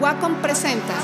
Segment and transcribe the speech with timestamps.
[0.00, 0.94] Wacom presenta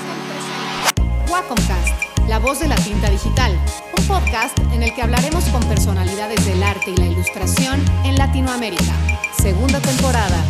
[1.31, 3.57] Wacomcast, la voz de la tinta digital,
[3.97, 8.93] un podcast en el que hablaremos con personalidades del arte y la ilustración en Latinoamérica.
[9.41, 10.45] Segunda temporada,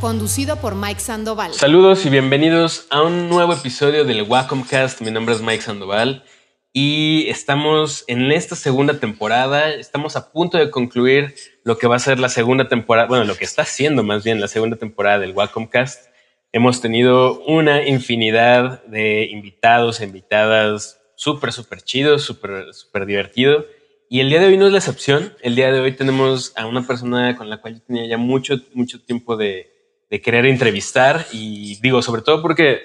[0.00, 1.52] conducido por Mike Sandoval.
[1.52, 5.02] Saludos y bienvenidos a un nuevo episodio del Wacomcast.
[5.02, 6.24] Mi nombre es Mike Sandoval
[6.72, 9.68] y estamos en esta segunda temporada.
[9.68, 13.36] Estamos a punto de concluir lo que va a ser la segunda temporada, bueno, lo
[13.36, 16.13] que está siendo más bien la segunda temporada del Wacomcast.
[16.54, 23.66] Hemos tenido una infinidad de invitados e invitadas súper, súper chidos, súper, súper divertido.
[24.08, 25.34] Y el día de hoy no es la excepción.
[25.42, 28.54] El día de hoy tenemos a una persona con la cual yo tenía ya mucho,
[28.72, 29.72] mucho tiempo de,
[30.08, 31.26] de querer entrevistar.
[31.32, 32.82] Y digo, sobre todo porque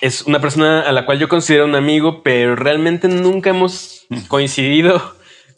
[0.00, 5.02] es una persona a la cual yo considero un amigo, pero realmente nunca hemos coincidido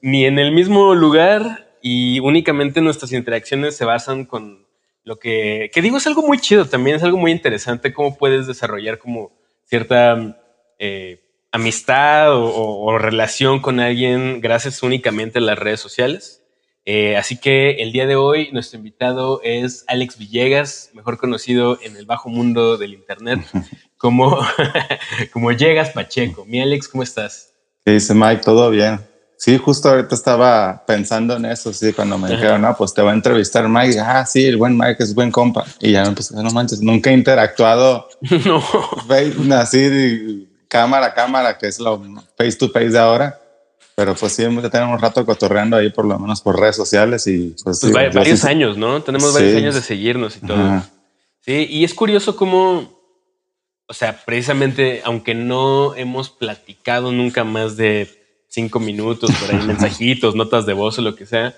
[0.00, 4.61] ni en el mismo lugar y únicamente nuestras interacciones se basan con
[5.04, 8.46] lo que, que digo, es algo muy chido también, es algo muy interesante cómo puedes
[8.46, 9.32] desarrollar como
[9.64, 10.38] cierta
[10.78, 11.20] eh,
[11.50, 16.42] amistad o, relación con alguien gracias únicamente a las redes sociales.
[16.84, 21.96] Eh, así que el día de hoy nuestro invitado es Alex Villegas, mejor conocido en
[21.96, 23.40] el bajo mundo del Internet
[23.96, 24.40] como,
[25.32, 26.44] como Llegas Pacheco.
[26.44, 27.54] Mi Alex, ¿cómo estás?
[27.84, 28.42] ¿Qué dice Mike?
[28.44, 29.00] ¿Todo bien?
[29.44, 33.10] Sí, justo ahorita estaba pensando en eso, sí, cuando me dijeron, no, pues te va
[33.10, 33.98] a entrevistar Mike.
[33.98, 35.64] Ah, sí, el buen Mike es buen compa.
[35.80, 38.08] Y ya me puse, no manches, nunca he interactuado.
[38.46, 38.62] no.
[39.56, 42.00] Así, cámara a cámara, que es lo
[42.38, 43.36] face to face de ahora.
[43.96, 47.26] Pero pues sí, ya tenemos un rato cotorreando ahí, por lo menos por redes sociales.
[47.26, 49.02] y Pues, pues varios años, ¿no?
[49.02, 50.84] Tenemos varios años de seguirnos y todo.
[51.40, 52.96] Sí, y es curioso cómo,
[53.88, 58.21] o sea, precisamente, aunque no hemos platicado nunca más de
[58.52, 61.56] cinco minutos, por ahí mensajitos, notas de voz o lo que sea,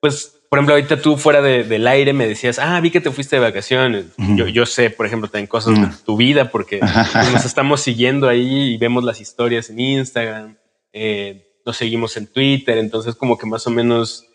[0.00, 3.36] pues, por ejemplo, ahorita tú fuera del aire me decías, ah, vi que te fuiste
[3.36, 4.06] de vacaciones.
[4.18, 6.80] yo, yo sé, por ejemplo, también cosas de tu vida porque
[7.32, 10.58] nos estamos siguiendo ahí y vemos las historias en Instagram,
[10.92, 14.26] eh, nos seguimos en Twitter, entonces como que más o menos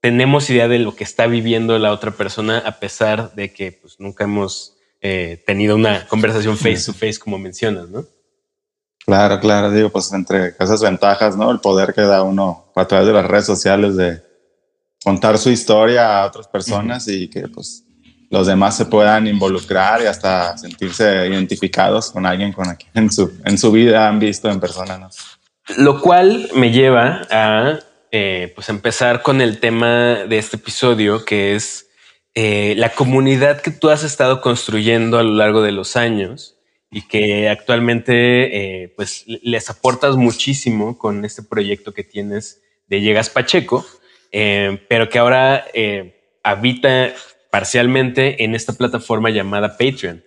[0.00, 3.96] tenemos idea de lo que está viviendo la otra persona a pesar de que pues,
[3.98, 8.06] nunca hemos eh, tenido una conversación face to face como mencionas, ¿no?
[9.08, 11.50] Claro, claro, digo, pues entre esas ventajas, ¿no?
[11.50, 14.22] El poder que da uno a través de las redes sociales de
[15.02, 17.86] contar su historia a otras personas y que pues
[18.28, 23.32] los demás se puedan involucrar y hasta sentirse identificados con alguien con quien en su,
[23.46, 25.08] en su vida han visto en persona, ¿no?
[25.78, 27.78] Lo cual me lleva a
[28.10, 31.86] eh, pues empezar con el tema de este episodio, que es
[32.34, 36.57] eh, la comunidad que tú has estado construyendo a lo largo de los años
[36.90, 43.28] y que actualmente eh, pues les aportas muchísimo con este proyecto que tienes de Llegas
[43.28, 43.86] Pacheco,
[44.32, 47.12] eh, pero que ahora eh, habita
[47.50, 50.24] parcialmente en esta plataforma llamada Patreon.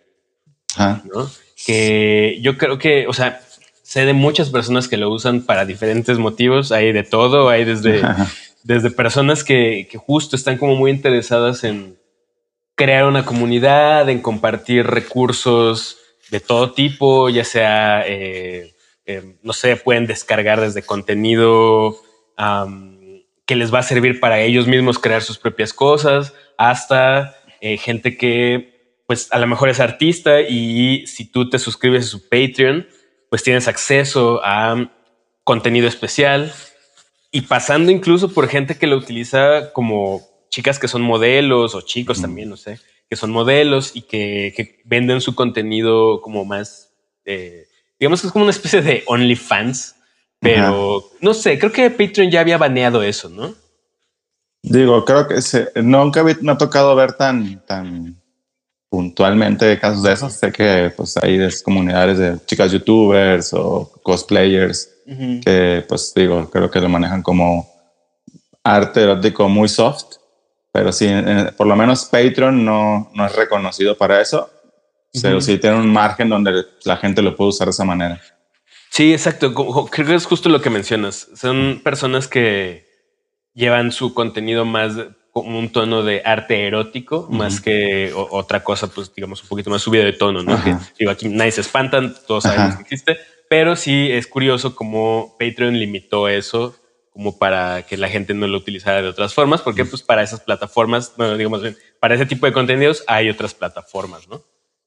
[1.66, 3.42] Que yo creo que, o sea,
[3.84, 8.02] sé de muchas personas que lo usan para diferentes motivos, hay de todo, hay desde,
[8.64, 11.98] desde personas que, que justo están como muy interesadas en
[12.76, 16.01] crear una comunidad, en compartir recursos,
[16.32, 18.74] de todo tipo, ya sea, eh,
[19.06, 21.98] eh, no sé, pueden descargar desde contenido
[23.46, 28.18] que les va a servir para ellos mismos crear sus propias cosas, hasta eh, gente
[28.18, 32.88] que, pues, a lo mejor es artista y si tú te suscribes a su Patreon,
[33.30, 34.90] pues tienes acceso a
[35.44, 36.52] contenido especial.
[37.32, 42.22] Y pasando incluso por gente que lo utiliza como chicas que son modelos o chicos
[42.22, 42.80] también, no sé,
[43.12, 46.94] que son modelos y que, venden su contenido como más,
[47.26, 47.68] eh,
[48.00, 49.96] digamos que es como una especie de OnlyFans,
[50.40, 53.54] pero no sé, creo que Patreon ya había baneado eso, ¿no?
[54.64, 55.42] Digo, creo que
[55.82, 58.16] nunca me ha tocado ver tan, tan
[58.88, 60.32] puntualmente casos de esos.
[60.32, 64.90] Sé que pues hay comunidades de chicas youtubers o cosplayers
[65.44, 67.70] que pues digo, creo que lo manejan como
[68.64, 70.21] arte erótico muy soft
[70.72, 71.10] pero sí,
[71.58, 74.50] por lo menos Patreon no, no es reconocido para eso.
[75.22, 78.22] Pero sí tiene un margen donde la gente lo puede usar de esa manera.
[78.90, 79.54] Sí, exacto.
[79.54, 81.28] Creo que es justo lo que mencionas.
[81.36, 82.86] Son personas que
[83.54, 84.94] llevan su contenido más
[85.32, 89.82] como un tono de arte erótico, más que otra cosa, pues digamos un poquito más
[89.82, 90.62] subida de tono, ¿no?
[90.62, 93.18] Que, digo, aquí nadie se espantan, todos sabemos que existe,
[93.50, 96.76] pero sí es curioso cómo Patreon limitó eso
[97.12, 100.40] como para que la gente no lo utilizara de otras formas, porque pues para esas
[100.40, 101.62] plataformas, bueno, digamos
[102.00, 104.42] para ese tipo de contenidos hay otras plataformas, ¿no?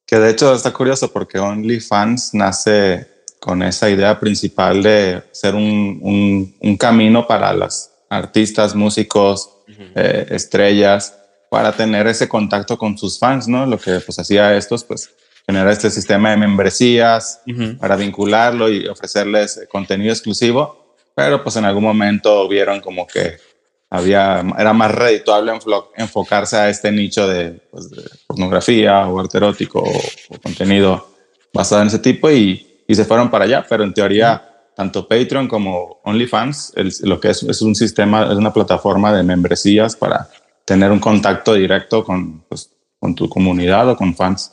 [0.06, 3.08] Que de hecho está curioso porque OnlyFans nace
[3.40, 9.50] con esa idea principal de ser un, un, camino para los artistas, músicos,
[9.94, 11.14] eh, estrellas,
[11.50, 13.66] para tener ese contacto con sus fans, ¿no?
[13.66, 15.10] Lo que pues hacía estos, pues
[15.46, 17.42] generar este sistema de membresías
[17.78, 20.83] para vincularlo y ofrecerles contenido exclusivo,
[21.14, 23.36] pero pues en algún momento vieron como que
[23.90, 25.52] había, era más redituable
[25.96, 27.88] enfocarse a este nicho de, pues,
[28.26, 31.14] pornografía o arte erótico o, contenido
[31.52, 35.46] basado en ese tipo y, y, se fueron para allá, pero en teoría tanto Patreon
[35.46, 36.72] como OnlyFans,
[37.02, 40.28] lo que es, es un sistema, es una plataforma de membresías para
[40.64, 44.52] tener un contacto directo con, pues, con tu comunidad o con fans.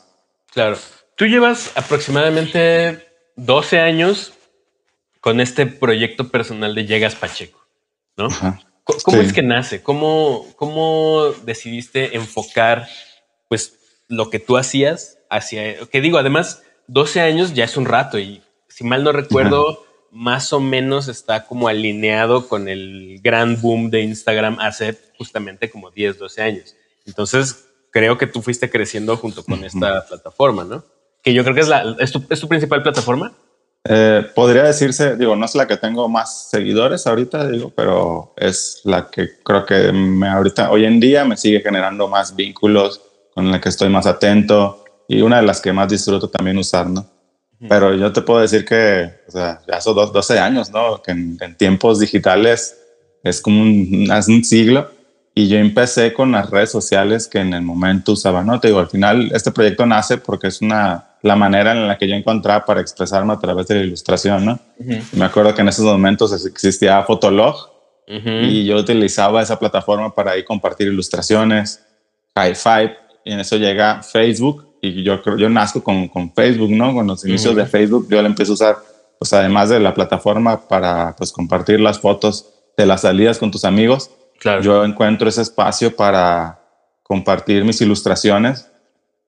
[0.52, 0.76] Claro.
[1.16, 3.04] Tú llevas aproximadamente
[3.36, 4.32] 12 años
[5.22, 7.64] con este proyecto personal de Llegas Pacheco,
[8.18, 8.28] ¿no?
[9.04, 9.82] ¿Cómo es que nace?
[9.82, 12.88] ¿Cómo, ¿Cómo decidiste enfocar
[13.48, 13.78] pues
[14.08, 18.42] lo que tú hacías hacia, que digo, además, 12 años ya es un rato y
[18.68, 24.02] si mal no recuerdo, más o menos está como alineado con el gran boom de
[24.02, 26.74] Instagram hace justamente como 10, 12 años.
[27.06, 30.84] Entonces, creo que tú fuiste creciendo junto con esta plataforma, ¿no?
[31.22, 33.32] Que yo creo que es, la, es, tu, principal plataforma.
[33.84, 38.80] Eh, podría decirse, digo, no es la que tengo más seguidores ahorita, digo, pero es
[38.84, 43.00] la que creo que me ahorita, hoy en día me sigue generando más vínculos,
[43.34, 46.88] con la que estoy más atento y una de las que más disfruto también usar,
[46.88, 47.06] ¿no?
[47.68, 51.00] Pero yo te puedo decir que, o sea, ya son 12 años, ¿no?
[51.00, 52.76] Que en, tiempos digitales
[53.22, 54.90] es como un, un, siglo.
[55.32, 58.58] Y yo empecé con las redes sociales que en el momento usaba, ¿no?
[58.58, 62.08] Te digo, al final este proyecto nace porque es una, la manera en la que
[62.08, 64.58] yo encontraba para expresarme a través de la ilustración, ¿no?
[65.12, 67.70] Me acuerdo que en esos momentos existía Fotolog
[68.06, 71.82] y yo utilizaba esa plataforma para ahí compartir ilustraciones,
[72.34, 76.70] High Five, y en eso llega Facebook y yo creo, yo nazco con, con Facebook,
[76.70, 76.92] ¿no?
[76.92, 78.76] Con los inicios de Facebook, yo le empiezo a usar,
[79.18, 83.64] pues además de la plataforma para, pues, compartir las fotos de las salidas con tus
[83.64, 84.10] amigos,
[84.40, 84.60] claro.
[84.60, 86.58] yo encuentro ese espacio para
[87.04, 88.66] compartir mis ilustraciones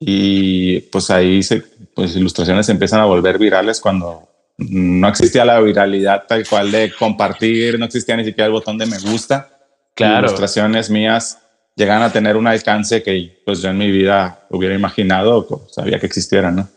[0.01, 1.65] y pues ahí se,
[1.95, 6.93] pues ilustraciones se empiezan a volver virales cuando no existía la viralidad tal cual de
[6.93, 9.51] compartir, no existía ni siquiera el botón de me gusta.
[9.95, 10.27] Claro.
[10.27, 11.39] Ilustraciones mías
[11.77, 15.99] llegan a tener un alcance que pues yo en mi vida hubiera imaginado o sabía
[15.99, 16.69] que existiera, ¿no?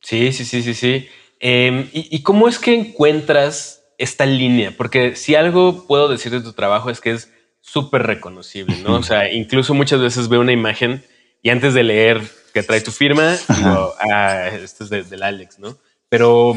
[0.00, 1.08] Sí, sí, sí, sí, sí.
[1.40, 4.72] Em, ¿y, cómo es que encuentras esta línea?
[4.76, 7.30] Porque si algo puedo decir de tu trabajo es que es
[7.60, 8.94] súper reconocible, ¿no?
[8.96, 11.04] o sea, incluso muchas veces veo una imagen
[11.42, 12.22] y antes de leer
[12.54, 15.76] que trae tu firma, digo, ah, esto es del Alex, ¿no?
[16.08, 16.56] Pero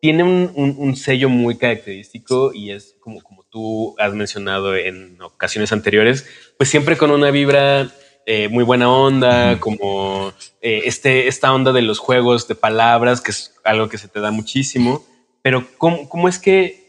[0.00, 5.72] tiene un, un, sello muy característico y es como, como tú has mencionado en ocasiones
[5.72, 6.26] anteriores,
[6.56, 7.90] pues siempre con una vibra
[8.26, 13.30] eh, muy buena onda, como eh, este, esta onda de los juegos de palabras, que
[13.30, 15.04] es algo que se te da muchísimo.
[15.42, 16.80] Pero ¿cómo, cómo es que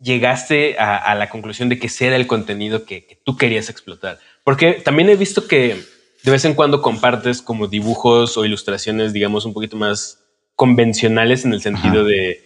[0.00, 4.18] llegaste a, la conclusión de que ese era el contenido que, tú querías explotar?
[4.44, 5.84] Porque también he visto que
[6.22, 10.24] de vez en cuando compartes como dibujos o ilustraciones, digamos, un poquito más
[10.54, 12.44] convencionales en el sentido de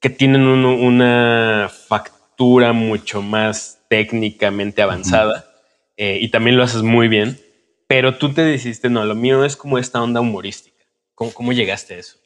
[0.00, 5.46] que tienen una factura mucho más técnicamente avanzada
[5.96, 7.38] eh, y también lo haces muy bien,
[7.86, 10.84] pero tú te dijiste, no, lo mío es como esta onda humorística.
[11.14, 12.16] ¿Cómo, cómo llegaste a eso?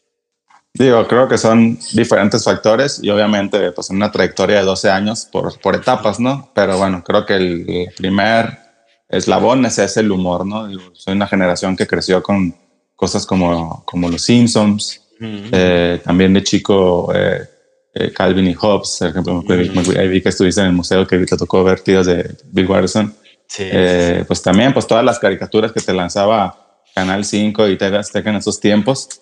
[0.75, 5.25] Digo, creo que son diferentes factores y obviamente pues en una trayectoria de 12 años
[5.25, 6.51] por, por etapas, ¿no?
[6.55, 8.64] Pero bueno, creo que el primer
[9.09, 10.69] eslabón ese es el humor, ¿no?
[10.93, 12.55] soy una generación que creció con
[12.97, 19.83] cosas como, como Los Simpsons, eh, también de chico eh, Calvin y Hobbes, por ejemplo,
[19.99, 23.15] ahí vi que estuviste en el museo que te tocó ver tíos de Bill Watterson.
[23.59, 28.31] Eh, pues también, pues todas las caricaturas que te lanzaba Canal 5 y TV Azteca
[28.31, 29.21] en esos tiempos,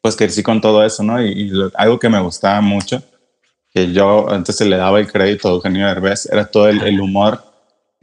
[0.00, 1.24] pues crecí con todo eso, ¿no?
[1.24, 3.02] Y, algo que me gustaba mucho,
[3.72, 7.42] que yo antes se le daba el crédito a Eugenio Derbez, era todo el, humor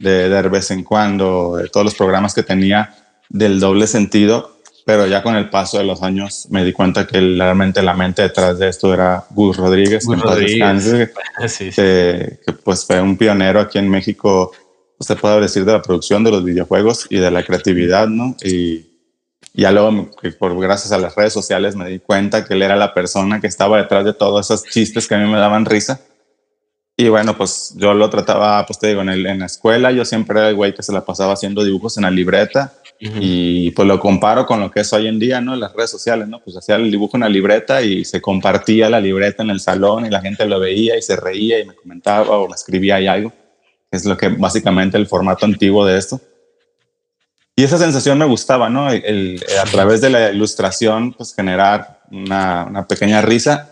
[0.00, 2.94] de Derbez en cuando, de todos los programas que tenía
[3.28, 7.20] del doble sentido, pero ya con el paso de los años me di cuenta que
[7.20, 11.12] realmente la mente detrás de esto era Gus Rodríguez, Gus Rodríguez.
[11.74, 14.50] Que, que, pues fue un pionero aquí en México
[15.00, 18.36] usted puede decir de la producción de los videojuegos y de la creatividad, ¿no?
[18.44, 18.86] Y,
[19.52, 22.94] ya luego, por gracias a las redes sociales, me di cuenta que él era la
[22.94, 26.00] persona que estaba detrás de todos esos chistes que a mí me daban risa.
[27.00, 30.04] Y bueno, pues yo lo trataba, pues te digo, en, el, en la escuela yo
[30.04, 33.88] siempre era el güey que se la pasaba haciendo dibujos en la libreta y pues
[33.88, 35.54] lo comparo con lo que es hoy en día, ¿no?
[35.54, 36.40] En las redes sociales, ¿no?
[36.40, 40.04] Pues hacía el dibujo en la libreta y se compartía la libreta en el salón
[40.04, 43.06] y la gente lo veía y se reía y me comentaba o me escribía ahí
[43.06, 43.32] algo
[43.90, 46.20] es lo que básicamente el formato antiguo de esto.
[47.56, 48.90] Y esa sensación me gustaba, ¿no?
[48.90, 53.68] El, a través de la ilustración, pues generar una, una, pequeña risa.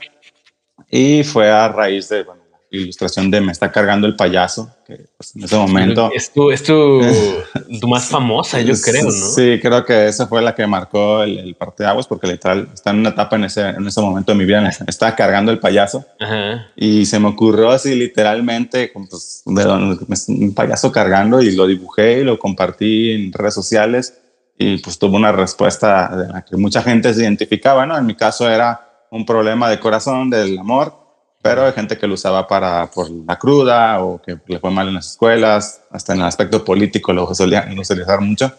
[0.90, 2.38] Y fue a raíz de bueno,
[2.70, 6.10] ilustración de Me está cargando el payaso, que pues, en ese momento...
[6.14, 7.00] Es tu, es tu,
[7.80, 9.10] tu, más famosa, yo creo, ¿no?
[9.10, 11.56] Sí, creo que esa fue la que marcó el, el
[11.87, 14.60] aguas porque literal está en una etapa en ese, en ese momento de mi vida,
[14.60, 16.04] me estaba cargando el payaso.
[16.76, 19.66] Y se me ocurrió así literalmente, pues, de
[20.28, 24.14] un payaso cargando y lo dibujé y lo compartí en redes sociales
[24.58, 27.96] y pues tuvo una respuesta de la que mucha gente se identificaba, ¿no?
[27.96, 31.07] En mi caso era un problema de corazón, del amor,
[31.48, 34.88] pero hay gente que lo usaba para por la cruda o que le fue mal
[34.88, 38.52] en las escuelas, hasta en el aspecto político lo solían utilizar mucho.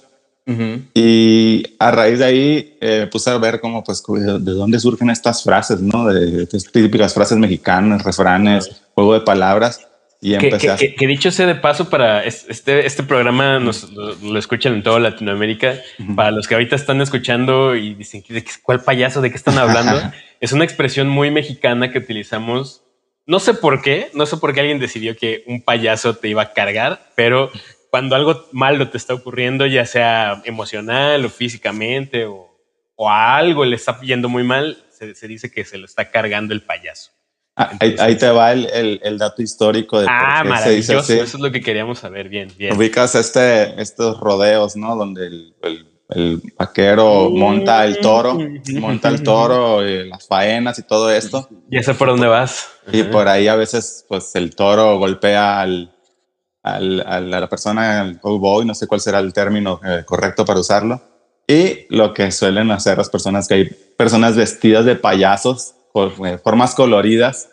[0.95, 5.43] Y a raíz de ahí eh, puse a ver cómo, pues, de dónde surgen estas
[5.43, 6.07] frases, ¿no?
[6.07, 9.85] De, estas típicas frases mexicanas, refranes, juego de palabras.
[10.21, 14.73] Y empecé que, que, dicho sea de paso, para este, este programa nos, lo, escuchan
[14.73, 15.75] en toda Latinoamérica.
[16.15, 18.23] Para los que ahorita están escuchando y dicen,
[18.63, 19.21] ¿cuál payaso?
[19.21, 20.01] ¿De qué están hablando?
[20.39, 22.83] es una expresión muy mexicana que utilizamos.
[23.25, 26.41] No sé por qué, no sé por qué alguien decidió que un payaso te iba
[26.41, 27.51] a cargar, pero
[27.91, 32.49] cuando algo malo te está ocurriendo, ya sea emocional o físicamente o,
[32.95, 36.09] o a algo le está yendo muy mal, se, se dice que se lo está
[36.09, 37.11] cargando el payaso.
[37.55, 41.13] Ah, ahí, te va el, el, dato histórico de ah, por qué se dice así.
[41.13, 42.29] Eso es lo que queríamos saber.
[42.29, 42.73] Bien, bien.
[42.73, 44.95] Ubicas este, estos rodeos, ¿no?
[44.95, 45.88] Donde el, el
[46.57, 48.37] vaquero monta el toro,
[48.79, 51.47] monta el toro, y las faenas y todo esto.
[51.69, 52.67] ¿Y sé por dónde vas?
[52.91, 55.95] Y por ahí a veces, pues el toro golpea al,
[56.63, 60.59] al, a la persona, al cowboy, no sé cuál será el término eh, correcto para
[60.59, 61.01] usarlo.
[61.47, 63.65] Y lo que suelen hacer las personas, que hay
[63.97, 67.49] personas vestidas de payasos eh, formas coloridas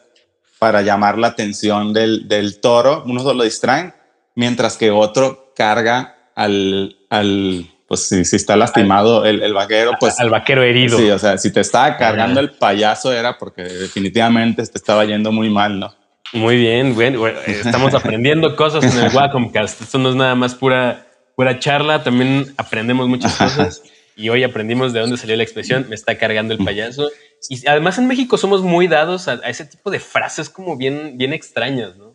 [0.59, 3.05] para llamar la atención del, del toro.
[3.07, 3.95] Uno solo distraen,
[4.35, 10.19] mientras que otro carga al, al pues si, si está lastimado el, el, vaquero, pues...
[10.19, 10.99] Al vaquero herido.
[10.99, 15.31] Sí, o sea, si te estaba cargando el payaso era porque definitivamente te estaba yendo
[15.31, 15.95] muy mal, ¿no?
[16.33, 19.81] Muy bien, bueno, estamos aprendiendo cosas en el Wacomcast.
[19.83, 23.83] Esto no es nada más pura, pura charla, también aprendemos muchas cosas.
[24.17, 27.11] Y hoy aprendimos de dónde salió la expresión, me está cargando el payaso.
[27.49, 31.33] Y además en México somos muy dados a, ese tipo de frases como bien, bien
[31.33, 32.06] extrañas, ¿no?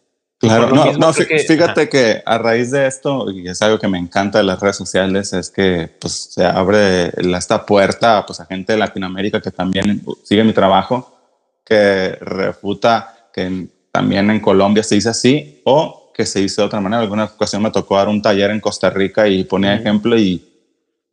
[0.41, 4.39] Claro, no, no fíjate que a raíz de esto, y es algo que me encanta
[4.39, 8.79] de las redes sociales, es que pues, se abre esta puerta pues, a gente de
[8.79, 11.15] Latinoamérica que también sigue mi trabajo,
[11.63, 16.81] que refuta que también en Colombia se dice así o que se dice de otra
[16.81, 17.01] manera.
[17.01, 20.43] Alguna ocasión me tocó dar un taller en Costa Rica y ponía ejemplo y,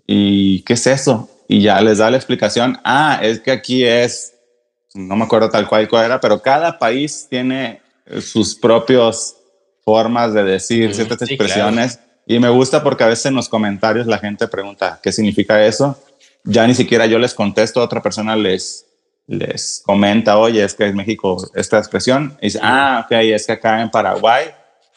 [0.07, 1.29] y ¿qué es eso?
[1.49, 4.35] y ya les da la explicación, ah, es que aquí es,
[4.95, 7.81] no me acuerdo tal cual cuál era, pero cada país tiene
[8.21, 9.37] sus propias
[9.85, 14.19] formas de decir ciertas expresiones y me gusta porque a veces en los comentarios la
[14.19, 15.99] gente pregunta qué significa eso,
[16.45, 18.87] ya ni siquiera yo les contesto, otra persona les,
[19.27, 23.53] les comenta, oye, es que en México esta expresión, y dice, ah, ok, es que
[23.53, 24.47] acá en Paraguay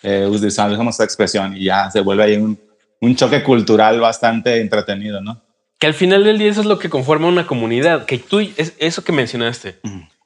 [0.04, 2.60] eh, usamos esta expresión y ya se vuelve ahí un,
[3.00, 5.42] un choque cultural bastante entretenido, ¿no?
[5.80, 8.06] Que al final del día eso es lo que conforma una comunidad.
[8.06, 9.80] Que tú, es eso que mencionaste,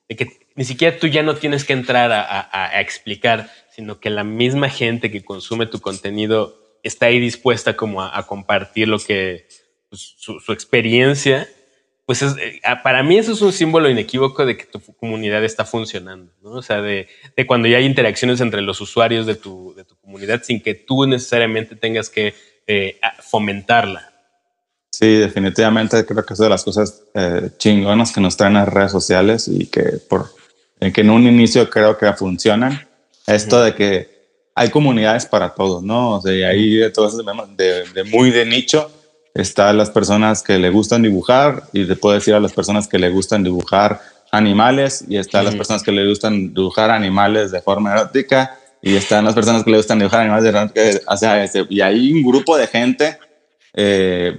[0.09, 4.23] de que ni siquiera tú ya no tienes que entrar a, explicar, sino que la
[4.23, 9.47] misma gente que consume tu contenido está ahí dispuesta como a, compartir lo que
[9.89, 11.47] pues, su, experiencia.
[12.05, 16.31] Pues eh, para mí eso es un símbolo inequívoco de que tu comunidad está funcionando,
[16.41, 16.51] ¿no?
[16.51, 17.07] O sea, de,
[17.47, 21.05] cuando ya hay interacciones entre los usuarios de tu, de tu comunidad sin que tú
[21.05, 22.33] necesariamente tengas que
[22.67, 24.13] eh, fomentarla.
[24.91, 28.93] Sí, definitivamente creo que es de las cosas eh, chingonas que nos traen las redes
[28.93, 30.29] sociales y que, por,
[30.79, 32.87] que en un inicio creo que funcionan.
[33.27, 34.15] Esto de que
[34.53, 36.15] hay comunidades para todos, ¿no?
[36.15, 38.89] O sea, ahí de todas de, de muy de nicho
[39.33, 42.97] están las personas que le gustan dibujar y te puedo decir a las personas que
[42.97, 43.99] le gustan dibujar
[44.31, 49.25] animales y están las personas que le gustan dibujar animales de forma erótica y están
[49.25, 50.81] las personas que le gustan dibujar animales de erótica.
[51.07, 53.17] O sea, este, y hay un grupo de gente
[53.73, 54.37] eh,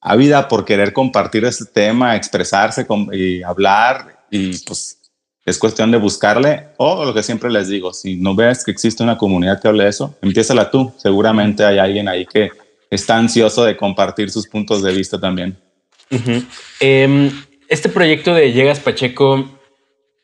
[0.00, 4.99] ávida por querer compartir este tema, expresarse y hablar y pues
[5.44, 9.02] es cuestión de buscarle o lo que siempre les digo, si no ves que existe
[9.02, 10.92] una comunidad que hable de eso, empiézala tú.
[10.98, 12.50] Seguramente hay alguien ahí que
[12.90, 15.58] está ansioso de compartir sus puntos de vista también.
[16.80, 17.30] Em,
[17.68, 19.48] este proyecto de Llegas Pacheco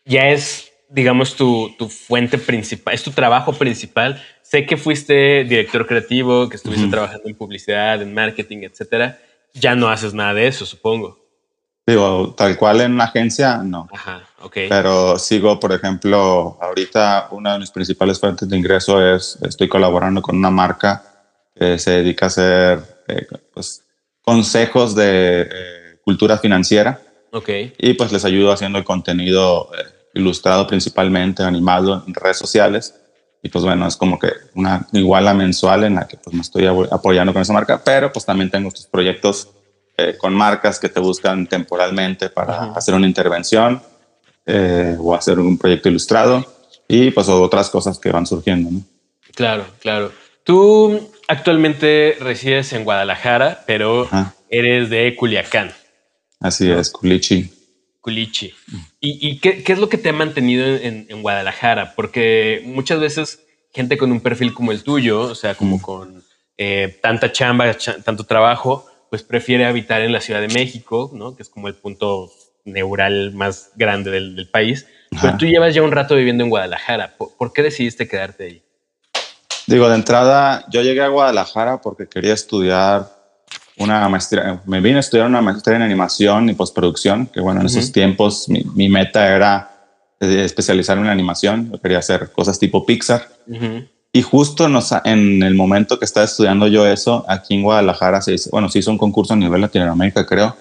[0.04, 4.22] ya es, digamos, tu, fuente principal, es tu trabajo principal.
[4.42, 9.18] Sé que fuiste director creativo, que estuviste trabajando en publicidad, en marketing, etcétera
[9.58, 11.25] ya no haces nada de eso, supongo.
[11.86, 13.88] Digo, tal cual en una agencia, no.
[13.92, 14.54] Ajá, ok.
[14.68, 20.20] Pero sigo, por ejemplo, ahorita una de mis principales fuentes de ingreso es, estoy colaborando
[20.20, 21.04] con una marca
[21.54, 23.84] que se dedica a hacer eh, pues,
[24.20, 27.00] consejos de eh, cultura financiera.
[27.30, 27.50] Ok.
[27.78, 32.94] Y pues les ayudo haciendo el contenido eh, ilustrado principalmente, animado en redes sociales.
[33.44, 36.66] Y pues bueno, es como que una iguala mensual en la que pues me estoy
[36.66, 39.50] apoyando con esa marca, pero pues también tengo estos proyectos
[39.98, 43.82] eh, con marcas que te buscan temporalmente para hacer una intervención
[44.44, 46.44] eh, o hacer un proyecto ilustrado
[46.86, 48.70] y pues otras cosas que van surgiendo.
[48.70, 48.80] ¿no?
[49.34, 50.12] Claro, claro.
[50.44, 54.08] Tú actualmente resides en Guadalajara, pero
[54.48, 55.72] eres de Culiacán.
[56.40, 57.50] Así es, Culichi.
[58.00, 58.54] Culichi.
[59.00, 61.94] ¿Y, qué, es lo que te ha mantenido en, Guadalajara?
[61.96, 63.40] Porque muchas veces
[63.72, 66.22] gente con un perfil como el tuyo, o sea, como con
[66.56, 67.74] eh, tanta chamba,
[68.04, 71.36] tanto trabajo, pues prefiere habitar en la Ciudad de México, ¿no?
[71.36, 72.30] Que es como el punto
[72.64, 74.86] neural más grande del, país.
[75.22, 77.16] Pero tú llevas ya un rato viviendo en Guadalajara.
[77.16, 78.62] ¿Por, qué decidiste quedarte ahí?
[79.66, 83.08] Digo, de entrada, yo llegué a Guadalajara porque quería estudiar
[83.78, 87.66] una maestría, me vine a estudiar una maestría en animación y postproducción, que bueno, en
[87.66, 89.70] esos tiempos mi, meta era
[90.18, 93.28] eh, especializarme en animación, yo quería hacer cosas tipo Pixar.
[94.16, 94.66] Y justo
[95.04, 98.78] en el momento que estaba estudiando yo eso, aquí en Guadalajara se hizo, bueno, se
[98.78, 100.56] hizo un concurso a nivel Latinoamérica, creo,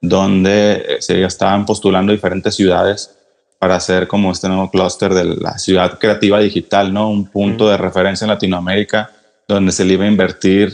[0.00, 3.16] donde eh, se estaban postulando diferentes ciudades
[3.60, 7.08] para hacer como este nuevo clúster de la ciudad creativa digital, ¿no?
[7.08, 9.08] Un punto de referencia en Latinoamérica
[9.46, 10.72] donde se le iba a invertir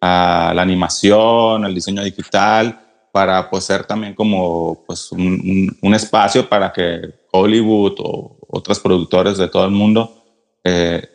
[0.00, 2.80] a la animación, al diseño digital,
[3.12, 7.02] para pues ser también como pues un, un, espacio para que
[7.32, 10.22] Hollywood o otros productores de todo el mundo
[10.64, 11.06] eh,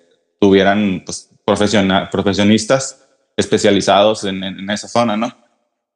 [0.41, 3.07] tuvieran pues, profesionistas
[3.37, 5.31] especializados en, en, esa zona, ¿no?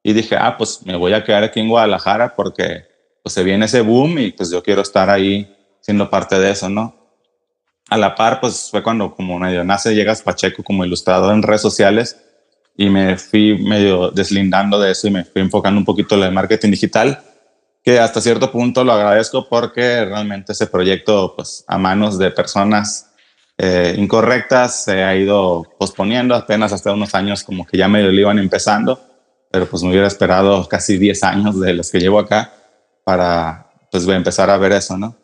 [0.03, 2.85] Y dije, ah, pues me voy a quedar aquí en Guadalajara porque
[3.23, 6.69] pues se viene ese boom y pues yo quiero estar ahí siendo parte de eso,
[6.69, 6.95] ¿no?
[7.89, 11.61] A la par, pues fue cuando como medio nace Llegas Pacheco como ilustrador en redes
[11.61, 12.21] sociales
[12.77, 16.31] y me fui medio deslindando de eso y me fui enfocando un poquito en el
[16.31, 17.19] marketing digital,
[17.83, 23.11] que hasta cierto punto lo agradezco porque realmente ese proyecto, pues a manos de personas
[23.57, 28.19] eh, incorrectas, se ha ido posponiendo apenas hasta unos años como que ya medio lo
[28.19, 28.99] iban empezando,
[29.51, 32.53] pero pues me hubiera esperado casi 10 años de los que llevo acá
[33.03, 35.15] para pues empezar a ver eso, ¿no?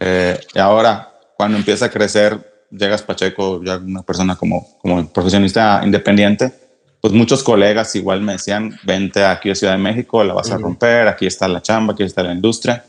[0.00, 5.80] Eh, y ahora, cuando empieza a crecer, llegas Pacheco, ya una persona como, como profesionista
[5.84, 6.52] independiente,
[7.00, 10.58] pues muchos colegas igual me decían, vente aquí a Ciudad de México, la vas a
[10.58, 12.84] romper, aquí está la chamba, aquí está la industria.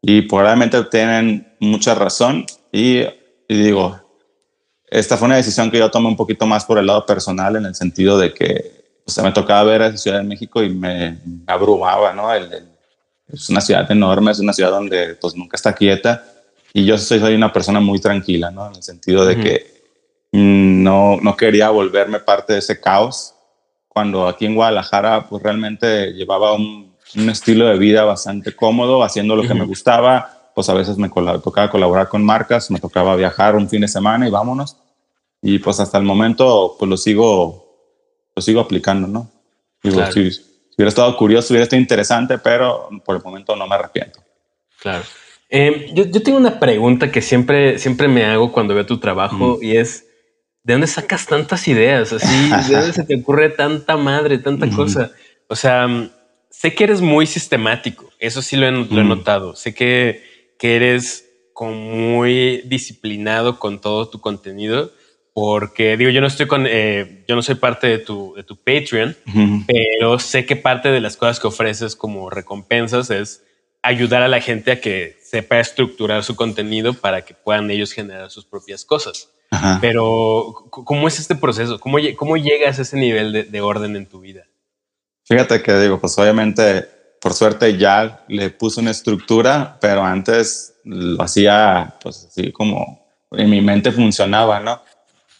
[0.00, 2.46] Y probablemente tienen mucha razón.
[2.72, 3.04] Y,
[3.48, 4.00] digo,
[4.92, 7.64] esta fue una decisión que yo tomé un poquito más por el lado personal, en
[7.64, 12.12] el sentido de que pues, me tocaba ver a Ciudad de México y me, abrumaba,
[12.12, 12.28] ¿no?
[12.34, 16.22] es una ciudad enorme, es una ciudad donde pues nunca está quieta.
[16.74, 18.66] Y yo soy, soy una persona muy tranquila, ¿no?
[18.66, 19.82] En el sentido de que
[20.32, 23.34] mm, no, no quería volverme parte de ese caos
[23.88, 29.36] cuando aquí en Guadalajara pues realmente llevaba un, un estilo de vida bastante cómodo, haciendo
[29.36, 33.56] lo que me gustaba, pues a veces me tocaba colaborar con marcas, me tocaba viajar
[33.56, 34.76] un fin de semana y vámonos.
[35.40, 37.66] Y pues hasta el momento pues lo sigo,
[38.34, 39.30] lo sigo aplicando, ¿no?
[39.82, 40.20] Digo, si,
[40.76, 44.20] hubiera estado curioso, hubiera estado interesante, pero por el momento no me arrepiento.
[44.80, 45.04] Claro.
[45.48, 49.58] Eh, yo, yo, tengo una pregunta que siempre, siempre me hago cuando veo tu trabajo
[49.60, 50.06] y es,
[50.62, 52.12] ¿de dónde sacas tantas ideas?
[52.12, 55.10] Así, ¿de dónde se te ocurre tanta madre, tanta cosa?
[55.48, 55.86] O sea,
[56.48, 59.54] sé que eres muy sistemático, eso sí lo he, notado.
[59.56, 60.22] Sé que,
[60.62, 64.92] que eres como muy disciplinado con todo tu contenido,
[65.34, 68.56] porque digo, yo no estoy con, eh, yo no soy parte de tu, de tu
[68.56, 69.16] Patreon,
[69.66, 73.42] pero sé que parte de las cosas que ofreces como recompensas es
[73.82, 78.30] ayudar a la gente a que sepa estructurar su contenido para que puedan ellos generar
[78.30, 79.30] sus propias cosas.
[79.80, 81.80] Pero, ¿cómo es este proceso?
[81.80, 84.44] ¿Cómo, cómo llegas a ese nivel de, orden en tu vida?
[85.24, 86.88] Fíjate que digo, pues obviamente,
[87.22, 93.48] por suerte ya le puse una estructura, pero antes lo hacía, pues así como en
[93.48, 94.82] mi mente funcionaba, ¿no?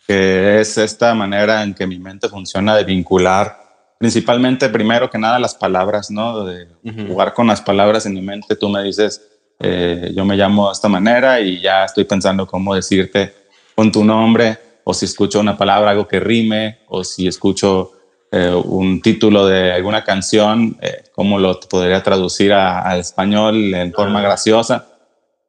[0.07, 3.63] Que es esta manera en que mi mente funciona de vincular
[3.99, 6.45] principalmente, primero que nada, las palabras, ¿no?
[6.45, 6.69] De
[7.07, 8.57] jugar con las palabras en mi mente.
[8.57, 9.23] Tú me dices,
[9.61, 13.33] eh, yo me llamo de esta manera y ya estoy pensando cómo decirte
[13.77, 17.93] con tu nombre, o si escucho una palabra, algo que rime, o si escucho
[18.33, 24.23] eh, un título de alguna canción, eh, cómo lo podría traducir al español en forma
[24.23, 24.87] graciosa.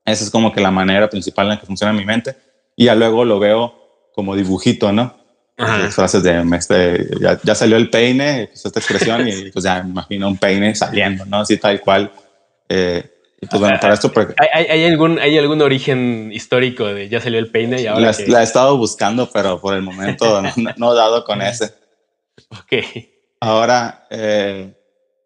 [0.06, 2.36] Esa es como que la manera principal en la que funciona mi mente.
[2.76, 3.74] Y ya luego lo veo
[4.14, 5.16] como dibujito, ¿no?
[5.56, 7.08] Las frases de, este,
[7.44, 11.26] ya, salió el peine, pues esta expresión, y pues ya me imagino un peine saliendo,
[11.26, 11.40] ¿no?
[11.40, 12.12] Así tal cual.
[12.68, 13.04] Eh,
[13.50, 14.12] pues bueno, para esto.
[14.54, 18.12] ¿Hay, algún, ¿Hay algún origen histórico de ya salió el peine y ahora?
[18.28, 20.42] La, he estado buscando, pero por el momento
[20.78, 21.74] no, he dado con ese.
[22.60, 22.74] Ok.
[23.40, 24.74] Ahora, eh,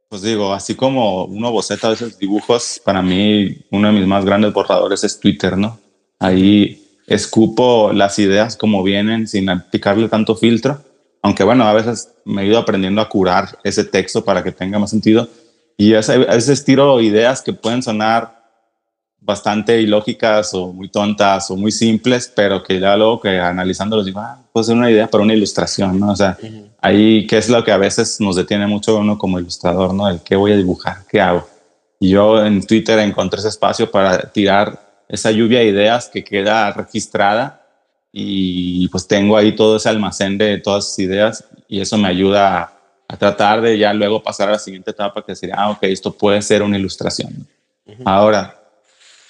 [0.10, 4.54] Pues digo, así como uno boceta veces dibujos, para mí uno de mis más grandes
[4.54, 5.80] borradores es Twitter, ¿no?
[6.20, 10.82] Ahí escupo las ideas como vienen sin aplicarle tanto filtro.
[11.22, 14.80] Aunque bueno, a veces me he ido aprendiendo a curar ese texto para que tenga
[14.80, 15.28] más sentido.
[15.76, 18.37] Y a veces tiro ideas que pueden sonar
[19.28, 24.22] bastante ilógicas o muy tontas o muy simples, pero que ya luego que analizándolos digo,
[24.22, 26.13] ah, puede ser una idea para una ilustración, ¿no?
[26.13, 26.38] O sea,
[26.82, 30.08] ahí qué es lo que a veces nos detiene mucho uno como ilustrador, ¿no?
[30.10, 31.46] El qué voy a dibujar, qué hago.
[32.00, 36.72] Y yo en Twitter encontré ese espacio para tirar esa lluvia de ideas que queda
[36.72, 37.66] registrada
[38.13, 42.58] y pues tengo ahí todo ese almacén de todas esas ideas y eso me ayuda
[42.58, 42.74] a,
[43.10, 46.13] a tratar de ya luego pasar a la siguiente etapa que sería, ah, ok, esto
[46.13, 47.46] puede ser una ilustración.
[48.06, 48.58] Ahora,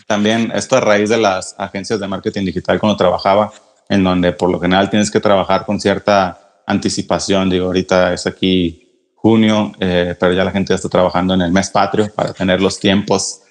[0.07, 3.51] también esto a raíz de las agencias de marketing digital cuando trabajaba,
[3.89, 7.49] en donde por lo general tienes que trabajar con cierta anticipación.
[7.49, 11.51] Digo, ahorita es aquí junio, eh, pero ya la gente ya está trabajando en el
[11.51, 13.41] mes patrio para tener los tiempos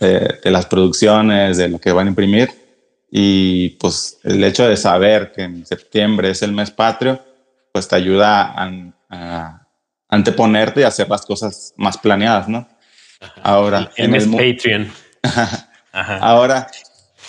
[0.00, 2.50] eh, de las producciones, de lo que van a imprimir.
[3.10, 7.22] Y pues el hecho de saber que en septiembre es el mes patrio,
[7.72, 9.66] pues te ayuda a,
[10.08, 12.66] anteponerte y hacer las cosas más planeadas, ¿no?
[13.42, 14.90] Ahora, el, en mes Patreon.
[16.20, 16.68] Ahora,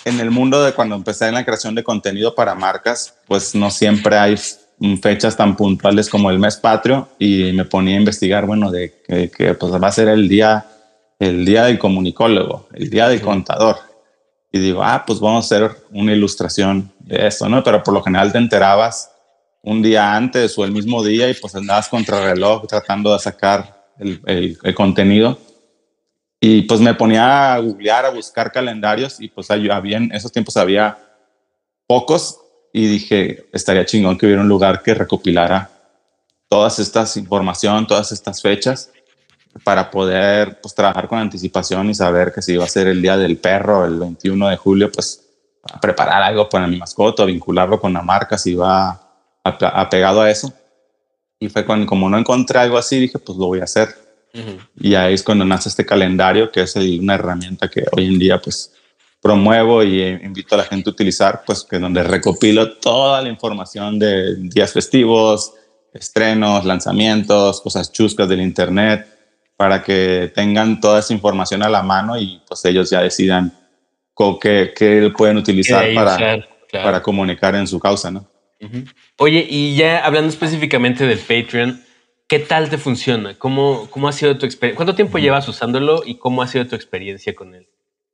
[0.04, 3.70] en el mundo de cuando empecé en la creación de contenido para marcas, pues no
[3.70, 4.36] siempre hay
[5.02, 9.02] fechas tan puntuales como el mes patrio y me ponía a investigar, bueno, de
[9.36, 10.66] que, pues va a ser el día,
[11.18, 13.76] el día del comunicólogo, el día del contador.
[14.52, 17.62] Y digo, ah, pues vamos a hacer una ilustración de esto, ¿no?
[17.62, 19.12] Pero por lo general te enterabas
[19.62, 23.84] un día antes o el mismo día y pues andabas contra reloj tratando de sacar
[23.98, 25.38] el, el contenido.
[26.40, 30.56] Y pues me ponía a googlear, a buscar calendarios y pues había, en esos tiempos
[30.56, 30.98] había
[31.86, 32.40] pocos
[32.72, 35.70] y dije, estaría chingón que hubiera un lugar que recopilara
[36.48, 38.90] todas estas información, todas estas fechas
[39.64, 43.18] para poder pues trabajar con anticipación y saber que si iba a ser el día
[43.18, 45.26] del perro el 21 de julio, pues
[45.82, 48.98] preparar algo para mi mascota, vincularlo con la marca si va
[49.44, 50.52] apegado a eso.
[51.38, 54.09] Y fue cuando como no encontré algo así, dije, pues lo voy a hacer
[54.78, 58.40] y ahí es cuando nace este calendario, que es una herramienta que hoy en día
[58.40, 58.72] pues
[59.20, 63.98] promuevo y invito a la gente a utilizar, pues que donde recopilo toda la información
[63.98, 65.52] de días festivos,
[65.92, 69.06] estrenos, lanzamientos, cosas chuscas del internet,
[69.56, 73.52] para que tengan toda esa información a la mano y pues ellos ya decidan
[74.40, 78.26] qué, qué pueden utilizar para, para comunicar en su causa, ¿no?
[79.16, 81.82] Oye, y ya hablando específicamente del Patreon,
[82.30, 83.36] ¿Qué tal te funciona?
[83.36, 84.76] ¿Cómo, cómo ha sido tu experiencia?
[84.76, 87.66] ¿Cuánto tiempo llevas usándolo y cómo ha sido tu experiencia con él?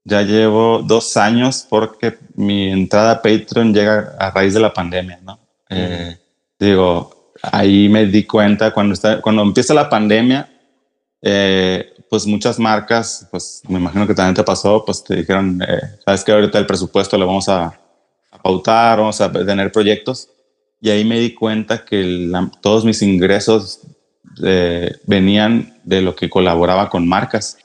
[0.05, 5.21] Ya llevo dos años porque mi entrada a Patreon llega a raíz de la pandemia,
[5.23, 5.39] ¿no?
[5.69, 6.17] Eh,
[6.59, 10.49] digo, ahí me di cuenta cuando, está, cuando empieza la pandemia,
[11.21, 15.79] eh, pues muchas marcas, pues me imagino que también te pasó, pues te dijeron, eh,
[16.07, 17.67] sabes que ahorita el presupuesto lo vamos a,
[18.31, 20.31] a, pautar, vamos a tener proyectos.
[20.81, 22.31] Y ahí me di cuenta que
[22.63, 23.81] todos mis ingresos
[24.43, 27.59] eh, venían de lo que colaboraba con marcas.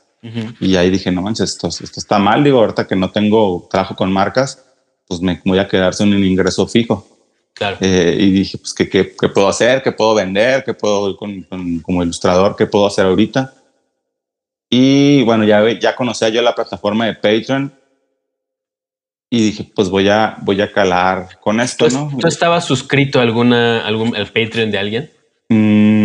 [0.59, 2.43] Y ahí dije, no manches, esto, esto está mal.
[2.43, 4.63] Digo, ahorita que no tengo trabajo con marcas,
[5.07, 7.07] pues me voy a quedar sin un ingreso fijo.
[7.53, 7.77] Claro.
[7.81, 9.81] Eh, y dije, pues, ¿qué, ¿qué, qué, puedo hacer?
[9.81, 10.63] ¿Qué puedo vender?
[10.63, 11.43] ¿Qué puedo, con,
[11.81, 13.53] como ilustrador, qué puedo hacer ahorita?
[14.69, 17.73] Y bueno, ya, ya conocía yo la plataforma de Patreon
[19.33, 22.11] y dije, pues voy a, voy a calar con esto, ¿no?
[22.19, 25.11] ¿Tú estabas suscrito a alguna, algún, al Patreon de alguien?
[25.47, 26.00] Mm,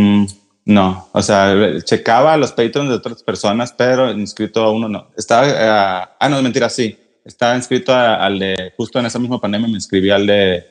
[0.66, 5.07] no, o sea, checaba los Patreons de otras personas, pero inscrito a uno no.
[5.16, 6.98] Estaba, uh, ah, no, mentira, sí.
[7.24, 10.66] Estaba inscrito al de, justo en esa misma pandemia me inscribí al de,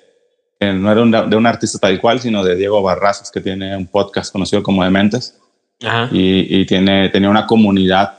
[0.60, 3.88] no era un, de un artista tal cual, sino de Diego Barrazas, que tiene un
[3.88, 5.40] podcast conocido como Dementes.
[5.82, 6.10] Ajá.
[6.12, 8.18] Y, y, tiene, tenía una comunidad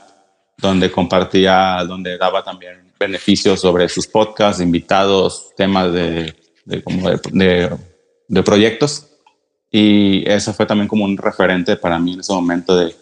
[0.57, 6.33] donde compartía, donde daba también beneficios sobre sus podcasts, invitados, temas de,
[6.65, 7.77] de, como de, de,
[8.27, 9.11] de proyectos.
[9.71, 12.95] Y eso fue también como un referente para mí en ese momento de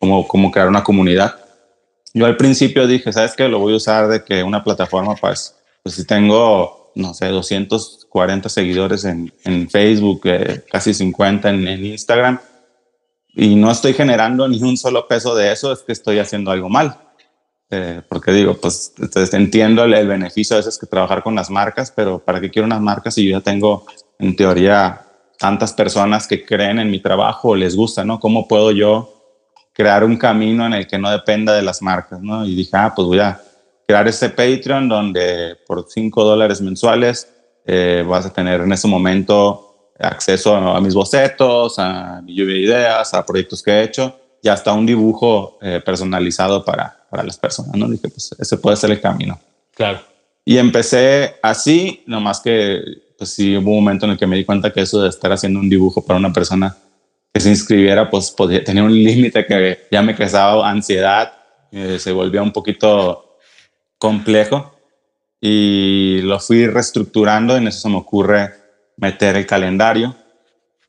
[0.00, 1.36] cómo, cómo crear una comunidad.
[2.14, 3.48] Yo al principio dije, ¿sabes qué?
[3.48, 8.48] Lo voy a usar de que una plataforma, pues, pues si tengo, no sé, 240
[8.48, 12.40] seguidores en, en Facebook, eh, casi 50 en, en, Instagram,
[13.34, 16.70] y no estoy generando ni un solo peso de eso, es que estoy haciendo algo
[16.70, 16.96] mal.
[17.68, 21.50] Eh, porque digo, pues entonces entiendo el, el beneficio a veces que trabajar con las
[21.50, 23.84] marcas, pero ¿para qué quiero unas marcas si yo ya tengo
[24.18, 25.05] en teoría
[25.38, 28.18] tantas personas que creen en mi trabajo o les gusta, ¿no?
[28.20, 29.12] ¿Cómo puedo yo
[29.72, 32.46] crear un camino en el que no dependa de las marcas, ¿no?
[32.46, 33.40] Y dije, ah, pues voy a
[33.86, 37.28] crear este Patreon donde por 5 dólares mensuales
[37.66, 42.60] eh, vas a tener en ese momento acceso a, mis bocetos, a mi lluvia de
[42.60, 44.18] ideas, a proyectos que he hecho.
[44.42, 47.88] y hasta un dibujo eh, personalizado para, para las personas, ¿no?
[47.88, 49.38] Dije, pues ese puede ser el camino.
[49.74, 50.00] Claro.
[50.44, 52.80] Y empecé así, nomás que,
[53.18, 55.32] pues sí, hubo un momento en el que me di cuenta que eso de estar
[55.32, 56.76] haciendo un dibujo para una persona
[57.32, 61.32] que se inscribiera, pues podía, tenía un límite que ya me causaba ansiedad,
[61.70, 63.36] eh, se volvía un poquito
[63.98, 64.74] complejo
[65.40, 67.56] y lo fui reestructurando.
[67.56, 68.50] En eso se me ocurre
[68.96, 70.14] meter el calendario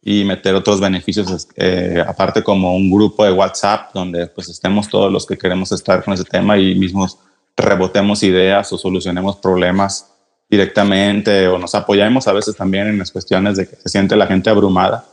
[0.02, 5.12] y meter otros beneficios, eh, aparte como un grupo de WhatsApp donde pues estemos todos
[5.12, 7.18] los que queremos estar con ese tema y mismos
[7.58, 10.14] rebotemos ideas o solucionemos problemas
[10.50, 14.28] directamente o nos apoyamos a veces también en las cuestiones de que se siente la
[14.28, 15.06] gente abrumada.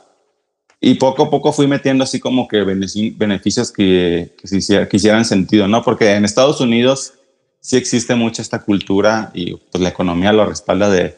[0.80, 5.66] Y poco a poco fui metiendo así como que beneficios que, que, que hicieran sentido,
[5.66, 5.82] ¿no?
[5.82, 7.14] Porque en Estados Unidos
[7.60, 11.16] sí existe mucha esta cultura y pues la economía lo respalda de,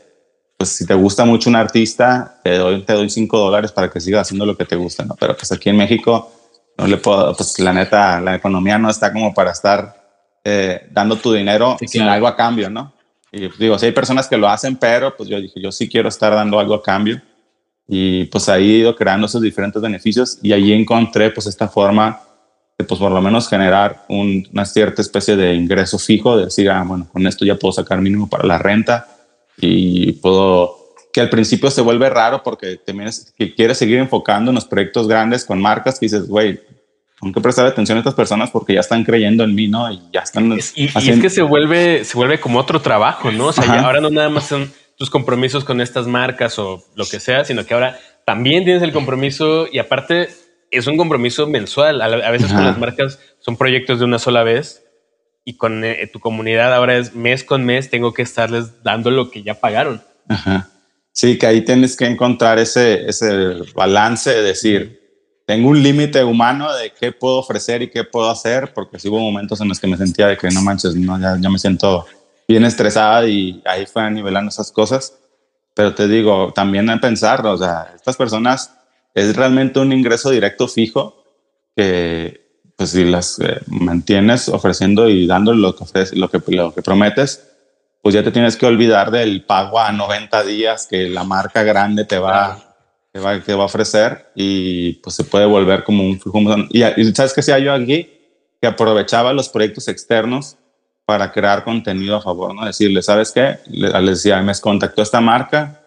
[0.56, 4.00] pues si te gusta mucho un artista, te doy, te doy cinco dólares para que
[4.00, 5.16] sigas haciendo lo que te gusta, ¿no?
[5.18, 6.30] Pero pues aquí en México,
[6.78, 9.96] no le puedo, pues la neta, la economía no está como para estar
[10.44, 12.92] eh, dando tu dinero sin algo a cambio, ¿no?
[13.36, 16.08] Y digo, sí hay personas que lo hacen, pero pues yo dije, yo sí quiero
[16.08, 17.20] estar dando algo a cambio.
[17.86, 22.20] Y pues ahí he ido creando esos diferentes beneficios y ahí encontré pues esta forma
[22.76, 27.08] pues por lo menos generar una cierta especie de ingreso fijo, de decir, ah, bueno,
[27.10, 29.08] con esto ya puedo sacar mínimo para la renta
[29.56, 30.76] y puedo,
[31.12, 35.08] que al principio se vuelve raro porque tienes que quieres seguir enfocando en los proyectos
[35.08, 36.60] grandes con marcas que dices, güey,
[37.20, 39.90] tengo que prestar atención a estas personas porque ya están creyendo en mí, ¿no?
[39.90, 40.52] Y ya están.
[40.52, 43.46] y, es que se vuelve, se vuelve como otro trabajo, ¿no?
[43.46, 47.20] O sea, ahora no nada más son tus compromisos con estas marcas o lo que
[47.20, 50.28] sea, sino que ahora también tienes el compromiso y aparte
[50.70, 52.02] es un compromiso mensual.
[52.02, 54.84] A, veces con las marcas son proyectos de una sola vez
[55.44, 59.30] y con eh, tu comunidad ahora es mes con mes tengo que estarles dando lo
[59.30, 60.02] que ya pagaron.
[60.28, 60.68] Ajá.
[61.12, 65.05] Sí, que ahí tienes que encontrar ese, ese balance de decir,
[65.46, 69.20] tengo un límite humano de qué puedo ofrecer y qué puedo hacer, porque sí hubo
[69.20, 72.04] momentos en los que me sentía de que no manches, no, ya, ya me siento
[72.48, 75.16] bien estresada y ahí fue nivelando esas cosas.
[75.72, 78.72] Pero te digo, también a pensar, o sea, estas personas
[79.14, 81.22] es realmente un ingreso directo fijo
[81.76, 86.82] que, pues, si las eh, mantienes ofreciendo y dando lo que, lo, que, lo que
[86.82, 87.46] prometes,
[88.02, 92.04] pues ya te tienes que olvidar del pago a 90 días que la marca grande
[92.04, 92.75] te va,
[93.16, 96.38] te va, te va a ofrecer y pues se puede volver como un flujo.
[96.68, 98.10] Y, y sabes que sea yo aquí
[98.60, 100.56] que aprovechaba los proyectos externos
[101.06, 102.66] para crear contenido a favor, ¿no?
[102.66, 103.58] Decirle, ¿sabes qué?
[103.68, 105.80] Les decía, me contactó esta marca,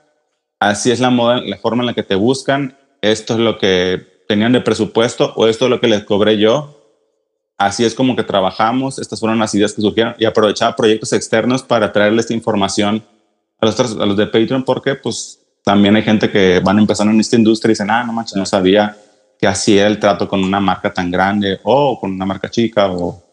[0.59, 4.23] así es la, moda, la forma en la que te buscan, esto es lo que
[4.27, 6.75] tenían de presupuesto o esto es lo que les cobré yo.
[7.57, 11.61] Así es como que trabajamos, estas fueron las ideas que surgieron y aprovechaba proyectos externos
[11.61, 13.05] para traerles esta información
[13.59, 17.19] a los, a los de Patreon porque pues también hay gente que van empezando en
[17.19, 18.97] esta industria y dicen, ah, no manches, no sabía
[19.39, 22.91] que así era el trato con una marca tan grande o con una marca chica
[22.91, 23.23] o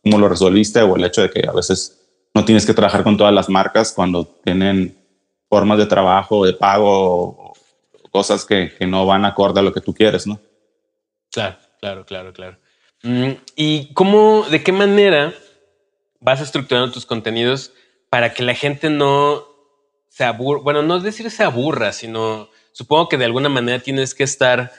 [0.00, 2.00] cómo lo resolviste o el hecho de que a veces
[2.32, 4.96] no tienes que trabajar con todas las marcas cuando tienen
[5.48, 7.54] formas de trabajo, de pago
[8.12, 10.38] cosas que, que, no van acorde a lo que tú quieres, ¿no?
[11.32, 12.56] Claro, claro, claro, claro.
[13.02, 15.34] Mm, ¿Y cómo, de qué manera
[16.20, 17.72] vas estructurando tus contenidos
[18.10, 19.49] para que la gente no
[20.10, 20.60] se aburra?
[20.62, 24.70] Bueno, no es decir se aburra, sino supongo que de alguna manera tienes que estar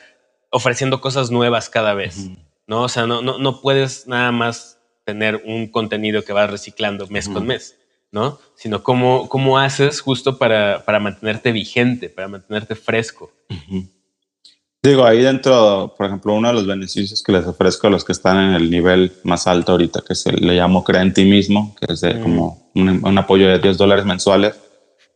[0.51, 2.29] ofreciendo cosas nuevas cada vez,
[2.67, 2.83] ¿no?
[2.83, 7.27] O sea, no, no, no puedes nada más tener un contenido que vas reciclando mes
[7.27, 7.77] con mes.
[8.11, 8.39] ¿no?
[8.55, 13.31] Sino cómo, cómo haces justo para, para, mantenerte vigente, para mantenerte fresco.
[14.83, 18.11] Digo, ahí dentro, por ejemplo, uno de los beneficios que les ofrezco a los que
[18.11, 21.75] están en el nivel más alto ahorita, que se le llamo Crea en ti mismo,
[21.79, 24.59] que es como un, apoyo de 10 dólares mensuales,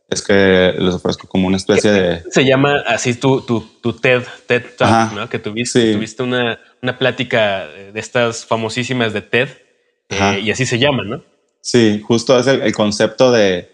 [0.08, 2.22] es que les ofrezco como una especie de...
[2.30, 5.28] Se llama así tu, tu, tu TED, TED Talk, ¿no?
[5.28, 9.48] Que tuviste, tuviste una, una plática de estas famosísimas de TED,
[10.08, 11.22] eh, y así se llama, ¿no?
[11.60, 13.68] Sí, justo es el, concepto de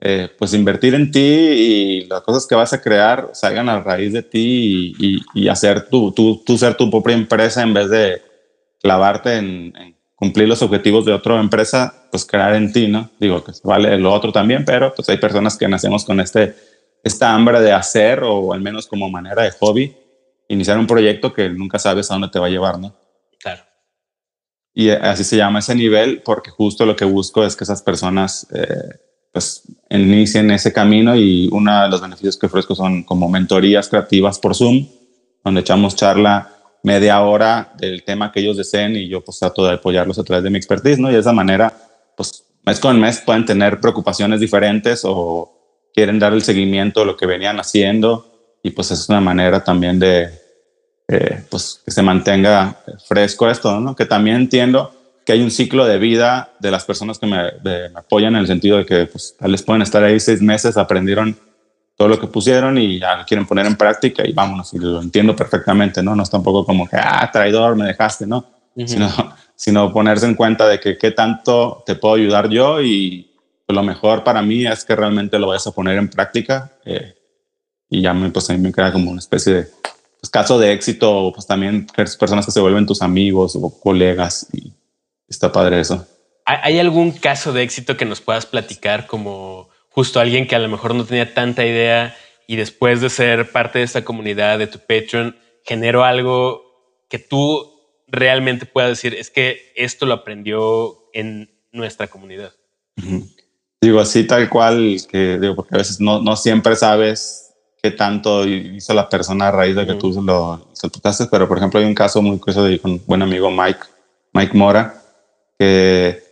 [0.00, 4.14] eh, pues invertir en ti y las cosas que vas a crear salgan a raíz
[4.14, 4.94] de ti
[5.34, 8.22] y, hacer tu, tú, tú, ser tu propia empresa en vez de
[8.80, 9.74] clavarte en,
[10.20, 13.08] cumplir los objetivos de otra empresa, pues crear en ti, ¿no?
[13.18, 16.54] Digo que vale lo otro también, pero pues hay personas que nacemos con este,
[17.02, 19.96] esta hambre de hacer o al menos como manera de hobby,
[20.48, 22.94] iniciar un proyecto que nunca sabes a dónde te va a llevar, ¿no?
[23.38, 23.62] Claro.
[24.74, 28.46] Y así se llama ese nivel porque justo lo que busco es que esas personas
[28.52, 29.00] eh,
[29.32, 34.38] pues inicien ese camino y uno de los beneficios que ofrezco son como mentorías creativas
[34.38, 34.86] por Zoom,
[35.42, 36.49] donde echamos charla
[36.82, 40.44] media hora del tema que ellos deseen y yo pues trato de apoyarlos a través
[40.44, 41.10] de mi expertise, ¿no?
[41.10, 41.72] Y de esa manera,
[42.16, 47.16] pues mes con mes pueden tener preocupaciones diferentes o quieren dar el seguimiento a lo
[47.16, 50.30] que venían haciendo y pues es una manera también de,
[51.08, 53.96] eh, pues que se mantenga fresco esto, ¿no?
[53.96, 54.92] Que también entiendo
[55.24, 57.38] que hay un ciclo de vida de las personas que me,
[57.94, 61.36] apoyan en el sentido de que pues, tal pueden estar ahí seis meses, aprendieron
[62.00, 65.02] todo lo que pusieron y ya lo quieren poner en práctica y vámonos, y lo
[65.02, 66.16] entiendo perfectamente, ¿no?
[66.16, 68.42] No es tampoco como que, ah, traidor, me dejaste, ¿no?
[68.86, 69.10] sino,
[69.54, 73.30] sino ponerse en cuenta de que qué tanto te puedo ayudar yo y
[73.66, 77.16] pues, lo mejor para mí es que realmente lo vayas a poner en práctica eh,
[77.90, 79.64] y ya me, pues a mí me queda como una especie de
[80.22, 84.72] pues, caso de éxito, pues también personas que se vuelven tus amigos o colegas y
[85.28, 86.06] está padre eso.
[86.46, 90.68] ¿Hay algún caso de éxito que nos puedas platicar como justo alguien que a lo
[90.68, 94.78] mejor no tenía tanta idea y después de ser parte de esta comunidad, de tu
[94.78, 96.64] Patreon, generó algo
[97.08, 97.70] que tú
[98.08, 102.52] realmente puedas decir, es que esto lo aprendió en nuestra comunidad?
[103.80, 108.46] Digo, así tal cual, que digo, porque a veces no, no siempre sabes qué tanto
[108.46, 111.94] hizo la persona a raíz de que tú lo soltaste, pero por ejemplo hay un
[111.94, 113.80] caso muy curioso de un buen amigo Mike,
[114.34, 115.02] Mike Mora,
[115.58, 116.22] que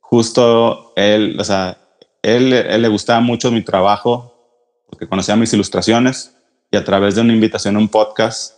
[0.00, 1.78] justo él, o sea,
[2.22, 4.34] él, le gustaba mucho mi trabajo
[4.88, 6.36] porque conocía mis ilustraciones
[6.70, 8.54] y a través de una invitación a un podcast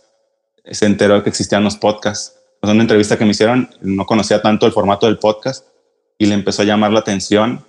[0.65, 2.39] se enteró que existían los podcasts.
[2.61, 5.65] En una entrevista que me hicieron, no conocía tanto el formato del podcast
[6.17, 7.65] y le empezó a llamar la atención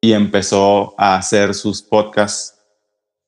[0.00, 2.58] y empezó a hacer sus podcasts,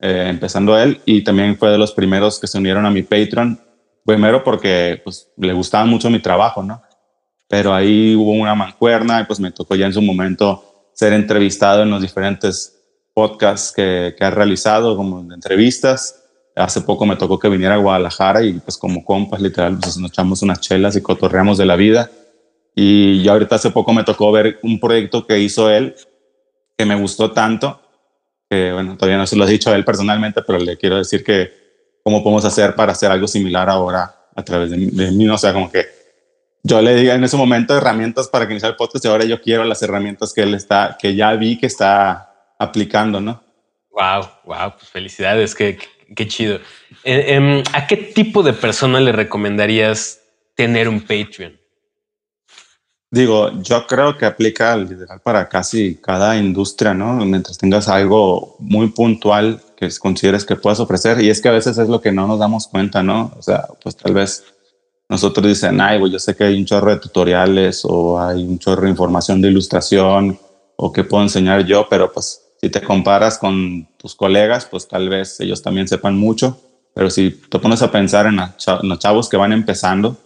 [0.00, 3.60] eh, empezando él, y también fue de los primeros que se unieron a mi Patreon,
[4.04, 6.82] primero porque pues, le gustaba mucho mi trabajo, ¿no?
[7.48, 10.69] Pero ahí hubo una mancuerna y pues me tocó ya en su momento
[11.00, 12.78] ser entrevistado en los diferentes
[13.14, 16.22] podcasts que, que ha realizado, como entrevistas.
[16.54, 20.10] Hace poco me tocó que viniera a Guadalajara y pues como compas, literal, pues nos
[20.10, 22.10] echamos unas chelas y cotorreamos de la vida.
[22.74, 25.94] Y yo ahorita hace poco me tocó ver un proyecto que hizo él
[26.76, 27.80] que me gustó tanto,
[28.50, 31.24] que bueno, todavía no se lo he dicho a él personalmente, pero le quiero decir
[31.24, 31.50] que
[32.04, 35.72] cómo podemos hacer para hacer algo similar ahora a través de, mí, o sea, como
[35.72, 35.99] que
[36.62, 39.40] yo le diga en ese momento herramientas para que inicie el podcast y ahora yo
[39.40, 43.42] quiero las herramientas que él está, que ya vi que está aplicando, ¿no?
[43.90, 45.78] Wow, wow, pues felicidades, qué,
[46.14, 46.56] qué, chido.
[47.04, 50.20] Eh, em, ¿A qué tipo de persona le recomendarías
[50.54, 51.58] tener un Patreon?
[53.12, 57.14] Digo, yo creo que aplica literal para casi cada industria, ¿no?
[57.24, 61.20] Mientras tengas algo muy puntual que consideres que puedas ofrecer.
[61.20, 63.32] Y es que a veces es lo que no nos damos cuenta, ¿no?
[63.36, 64.44] O sea, pues tal vez
[65.10, 68.60] nosotros dicen, ay, pues yo sé que hay un chorro de tutoriales o hay un
[68.60, 70.38] chorro de información de ilustración
[70.76, 75.08] o que puedo enseñar yo, pero pues si te comparas con tus colegas, pues tal
[75.08, 76.60] vez ellos también sepan mucho.
[76.94, 80.16] Pero si te pones a pensar en los chavos que van empezando,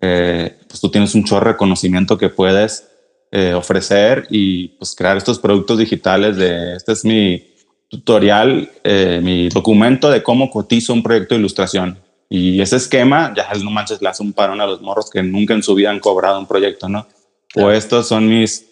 [0.00, 2.88] eh, pues tú tienes un chorro de conocimiento que puedes
[3.32, 7.52] eh, ofrecer y pues crear estos productos digitales de, este es mi
[7.88, 11.98] tutorial, eh, mi documento de cómo cotizo un proyecto de ilustración.
[12.34, 15.52] Y ese esquema, ya no manches, le hace un parón a los morros que nunca
[15.52, 17.06] en su vida han cobrado un proyecto, ¿no?
[17.54, 18.66] O estos son mis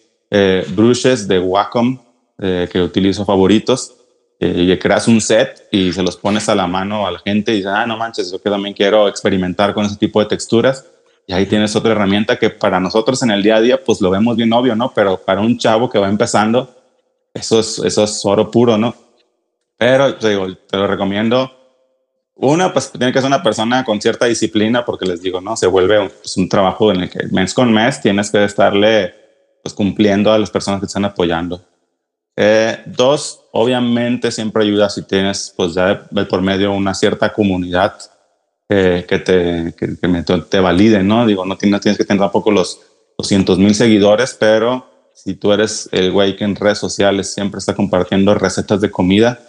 [0.69, 1.99] brushes de Wacom
[2.39, 3.93] que utilizo favoritos.
[4.39, 7.57] y creas un set y se los pones a la mano a la gente y
[7.57, 10.83] dices, ah, no manches, yo que también quiero experimentar con ese tipo de texturas
[11.27, 14.09] y ahí tienes otra herramienta que para nosotros en el día a día, pues lo
[14.09, 14.91] vemos bien obvio, ¿no?
[14.95, 16.73] Pero para un chavo que va empezando,
[17.31, 18.95] eso es, eso es oro puro, ¿no?
[19.77, 21.59] Pero te digo, te lo recomiendo.
[22.35, 25.55] Una, pues tiene que ser una persona con cierta disciplina, porque les digo, ¿no?
[25.55, 29.13] Se vuelve un, pues, un trabajo en el que mes con mes tienes que estarle
[29.61, 31.63] pues, cumpliendo a las personas que te están apoyando.
[32.35, 37.95] Eh, dos, obviamente siempre ayuda si tienes, pues ya por medio una cierta comunidad
[38.69, 39.87] que te, que,
[40.49, 41.25] te validen, ¿no?
[41.25, 42.79] Digo, no tienes que tener tampoco los
[43.17, 47.75] 200 mil seguidores, pero si tú eres el güey que en redes sociales siempre está
[47.75, 49.39] compartiendo recetas de comida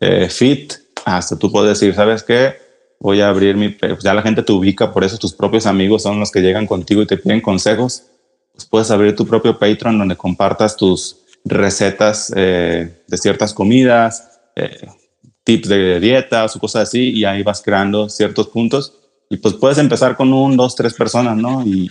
[0.00, 2.56] eh, fit, hasta tú puedes decir, ¿sabes qué?
[3.00, 3.70] Voy a abrir mi...
[3.70, 6.66] Pues ya la gente te ubica, por eso tus propios amigos son los que llegan
[6.66, 8.04] contigo y te piden consejos.
[8.52, 14.86] Pues puedes abrir tu propio Patreon donde compartas tus recetas eh, de ciertas comidas, eh,
[15.44, 18.98] tips de dietas o cosas así y ahí vas creando ciertos puntos
[19.32, 21.64] y pues puedes empezar con un, dos, tres personas, ¿no?
[21.64, 21.88] Y,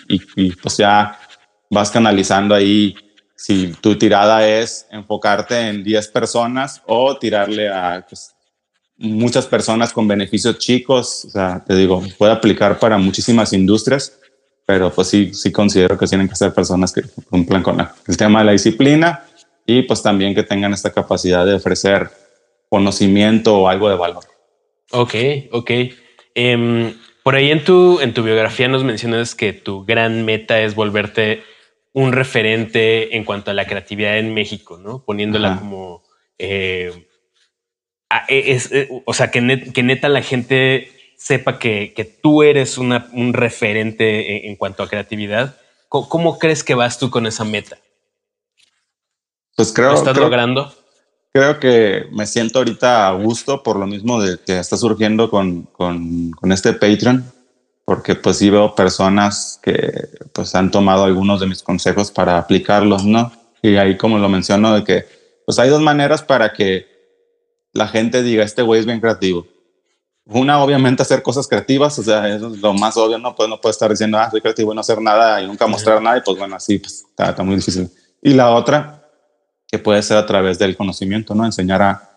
[0.62, 1.18] pues ya
[1.72, 2.96] vas canalizando ahí
[3.36, 8.36] si tu tirada es enfocarte en 10 personas o tirarle a pues,
[9.02, 14.20] muchas personas con beneficios chicos, o sea, te digo, puede aplicar para muchísimas industrias,
[14.66, 18.40] pero pues sí, sí considero que tienen que ser personas que cumplan con el tema
[18.40, 19.26] de la disciplina
[19.66, 22.10] y pues también que tengan esta capacidad de ofrecer
[22.70, 24.24] conocimiento o algo de valor.
[24.92, 25.16] Ok,
[25.52, 25.72] ok.
[26.36, 30.76] Em, por ahí en tu, en tu biografía nos mencionas que tu gran meta es
[30.76, 31.44] volverte
[31.94, 35.04] un referente en cuanto a la creatividad en México, ¿no?
[35.04, 36.04] Poniéndola como...
[36.38, 37.08] Eh,
[38.28, 40.92] e, es, eh, o sea, que, que neta la gente
[41.22, 45.56] sepa que, que tú eres una, un referente en, cuanto a creatividad.
[45.88, 47.78] ¿Cómo, crees que vas tú con esa meta?
[49.56, 49.92] Pues creo.
[49.92, 50.74] ¿Lo estás logrando?
[51.34, 55.64] Creo que me siento ahorita a gusto por lo mismo de que está surgiendo con,
[55.64, 57.32] con, con este Patreon,
[57.86, 59.92] porque pues sí veo personas que
[60.34, 63.32] pues han tomado algunos de mis consejos para aplicarlos, ¿no?
[63.62, 65.06] Y ahí como lo menciono de que
[65.46, 66.91] pues hay dos maneras para que
[67.74, 69.46] la gente diga, este güey es bien creativo.
[70.26, 73.36] Una, obviamente, hacer cosas creativas, o sea, eso es lo más obvio, ¿no?
[73.36, 76.02] Pues no puede estar diciendo, ah, soy creativo y no hacer nada y nunca mostrar
[76.02, 77.90] nada, y pues bueno, así pues, está, muy difícil.
[78.22, 79.04] Y la otra,
[79.68, 81.46] que puede ser a través del conocimiento, ¿no?
[81.46, 82.10] Enseñar a,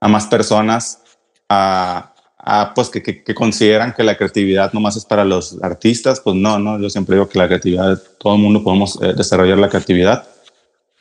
[0.00, 1.02] a más personas
[1.48, 6.36] a, a pues que, que, consideran que la creatividad nomás es para los artistas, pues
[6.36, 9.68] no, no, yo siempre digo que la creatividad, todo el mundo podemos eh, desarrollar la
[9.68, 10.26] creatividad.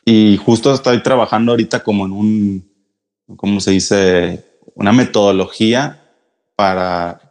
[0.04, 2.69] Y justo estoy trabajando ahorita como en un,
[3.38, 4.44] ¿cómo se dice?
[4.76, 6.02] Una metodología
[6.56, 7.22] para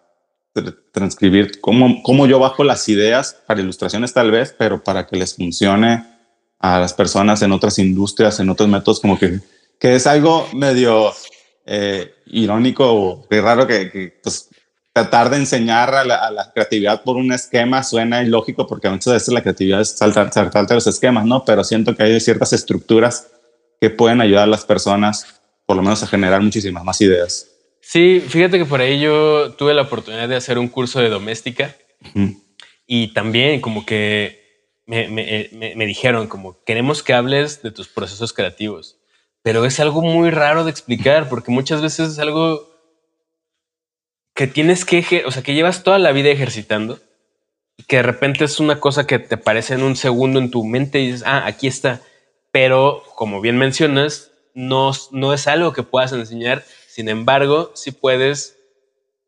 [0.93, 5.35] transcribir cómo, cómo yo bajo las ideas para ilustraciones tal vez, pero para que les
[5.35, 6.05] funcione
[6.59, 9.41] a las personas en otras industrias, en otros métodos, como que,
[9.79, 11.13] que es algo medio
[11.67, 14.49] eh, irónico o raro que, pues,
[14.93, 19.43] tratar de enseñar a la, creatividad por un esquema suena ilógico porque muchas veces la
[19.43, 21.45] creatividad es saltar, saltar los esquemas, ¿no?
[21.45, 23.29] Pero siento que hay ciertas estructuras
[23.81, 25.38] que pueden ayudar a las personas
[25.69, 27.47] por lo menos a generar muchísimas más ideas.
[27.83, 31.77] Sí, fíjate que por ahí yo tuve la oportunidad de hacer un curso de doméstica
[32.87, 38.33] y también como que me, me, me, dijeron como queremos que hables de tus procesos
[38.33, 38.97] creativos,
[39.43, 42.67] pero es algo muy raro de explicar porque muchas veces es algo
[44.35, 46.99] que tienes que, o sea, que llevas toda la vida ejercitando
[47.77, 50.65] y que de repente es una cosa que te aparece en un segundo en tu
[50.65, 52.01] mente y dices, ah, aquí está.
[52.53, 54.28] Pero como bien mencionas,
[54.59, 56.65] no, no es algo que puedas enseñar
[56.99, 58.59] sin embargo, sí puedes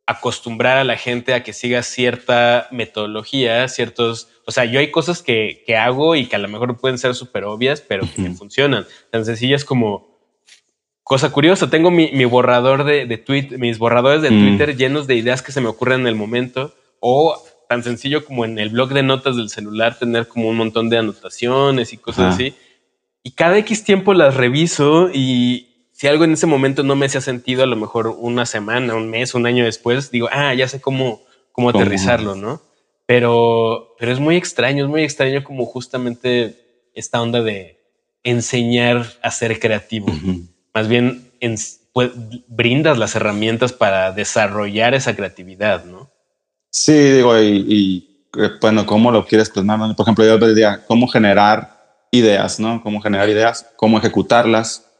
[0.04, 5.22] acostumbrar a la gente a que siga cierta metodología, ciertos, o sea, yo hay cosas
[5.22, 8.86] que, hago y que a lo mejor pueden ser súper obvias, pero que funcionan.
[9.12, 10.18] Tan sencillas como
[11.04, 14.40] cosa curiosa, tengo mi, borrador de, de tweet, mis borradores de mm.
[14.40, 18.44] Twitter llenos de ideas que se me ocurren en el momento, o tan sencillo como
[18.44, 22.34] en el blog de notas del celular tener como un montón de anotaciones y cosas
[22.34, 22.52] así.
[23.22, 27.20] Y cada X tiempo las reviso y, si algo en ese momento no me hacía
[27.20, 30.80] sentido, a lo mejor una semana, un mes, un año después, digo, ah, ya sé
[30.80, 31.20] cómo,
[31.52, 32.62] cómo aterrizarlo, ¿no?
[33.04, 37.80] Pero, pero es muy extraño, es muy extraño como justamente esta onda de
[38.22, 40.08] enseñar a ser creativo.
[40.72, 41.30] Más bien
[41.92, 42.12] pues,
[42.48, 46.10] brindas las herramientas para desarrollar esa creatividad, ¿no?
[46.70, 49.94] Sí, digo, y, eh, bueno, ¿cómo lo quieres plasmar?
[49.94, 51.79] Por ejemplo, yo diría, ¿cómo generar
[52.10, 52.82] ideas, ¿no?
[52.82, 53.66] ¿Cómo generar ideas?
[53.76, 54.90] ¿Cómo ejecutarlas?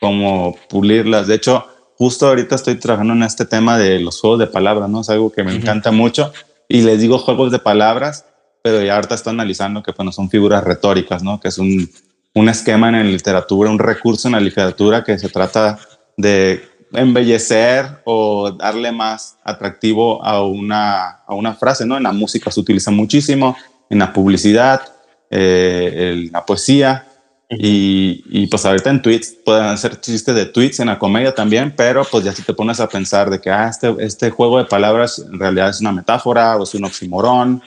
[0.00, 1.26] como pulirlas.
[1.26, 5.00] De hecho, justo ahorita estoy trabajando en este tema de los juegos de palabras, ¿no?
[5.00, 6.32] Es algo que me encanta mucho
[6.68, 8.24] y les digo juegos de palabras,
[8.62, 11.40] pero ya ahorita estoy analizando que bueno, son figuras retóricas, ¿no?
[11.40, 11.88] Que es un,
[12.34, 15.78] un esquema en la literatura, un recurso en la literatura que se trata
[16.16, 16.62] de
[16.92, 21.96] embellecer o darle más atractivo a una, a una frase, ¿no?
[21.96, 23.56] En la música se utiliza muchísimo,
[23.88, 24.82] en la publicidad,
[25.30, 27.06] eh, en la poesía,
[27.48, 31.72] y, y, pues ahorita en tweets pueden hacer chistes de tweets en la comedia también,
[31.76, 34.64] pero pues ya si te pones a pensar de que ah, este, este juego de
[34.64, 37.62] palabras en realidad es una metáfora o es un oximorón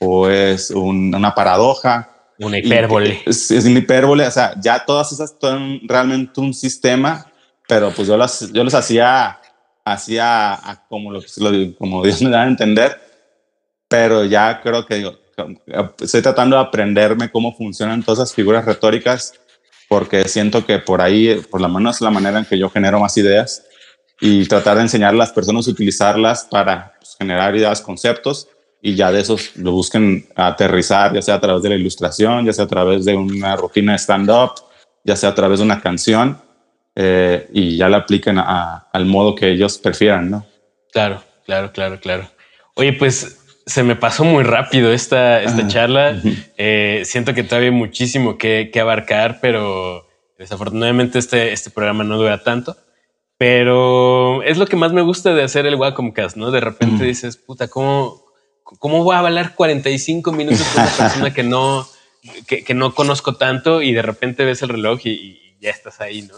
[0.00, 2.10] o es una paradoja.
[2.40, 3.22] Una hipérbole.
[3.24, 7.26] Es, es, una hipérbole, o sea, ya todas esas son realmente un sistema,
[7.66, 9.40] pero pues yo las, yo los hacía,
[9.82, 11.22] hacía como, lo,
[11.78, 13.00] como Dios me da a entender,
[13.88, 15.21] pero ya creo que digo,
[16.00, 19.34] estoy tratando de aprenderme cómo funcionan todas esas figuras retóricas
[19.88, 23.14] porque siento que por ahí, por lo menos la manera en que yo genero más
[23.18, 23.62] ideas
[24.20, 28.48] y tratar de enseñar a las personas a utilizarlas para pues, generar ideas, conceptos
[28.80, 32.54] y ya de esos lo busquen aterrizar, ya sea a través de la ilustración, ya
[32.54, 34.52] sea a través de una rutina de stand-up,
[35.04, 36.40] ya sea a través de una canción
[36.96, 40.46] eh, y ya la apliquen al modo que ellos prefieran, ¿no?
[40.90, 42.30] Claro, claro, claro, claro.
[42.76, 46.20] Oye, pues se me pasó muy rápido esta, esta charla.
[46.56, 50.06] Eh, siento que todavía hay muchísimo que, abarcar, pero
[50.38, 52.76] desafortunadamente este, este programa no dura tanto.
[53.38, 56.50] Pero es lo que más me gusta de hacer el Wacomcast, ¿no?
[56.50, 58.24] De repente dices, puta, ¿cómo,
[58.62, 61.86] ¿cómo voy a hablar 45 minutos con una persona que no,
[62.46, 66.34] que, no conozco tanto y de repente ves el reloj y, ya estás ahí, ¿no?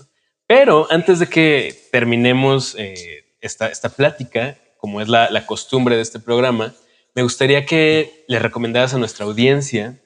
[0.46, 6.02] Pero antes de que terminemos eh, esta, esta plática, como es la, la costumbre de
[6.02, 6.74] este programa,
[7.14, 10.00] me gustaría que le recomendaras a nuestra audiencia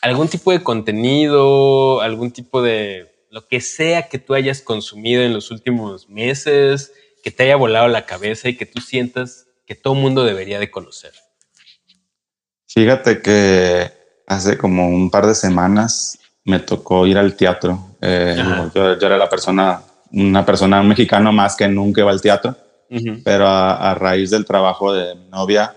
[0.00, 5.34] algún tipo de contenido, algún tipo de lo que sea que tú hayas consumido en
[5.34, 6.92] los últimos meses,
[7.22, 10.70] que te haya volado la cabeza y que tú sientas que todo mundo debería de
[10.70, 11.12] conocer?
[12.68, 13.90] Fíjate que
[14.26, 17.96] hace como un par de semanas me tocó ir al teatro.
[18.00, 18.36] Eh,
[18.74, 19.82] yo, era la persona,
[20.12, 22.56] una persona, un mexicano más que nunca iba al teatro,
[23.24, 25.74] pero a, raíz del trabajo de mi novia,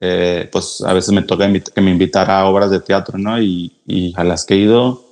[0.00, 3.40] eh, pues a veces me toca que me invitara a obras de teatro, ¿no?
[3.40, 5.06] Y, y a las que he ido,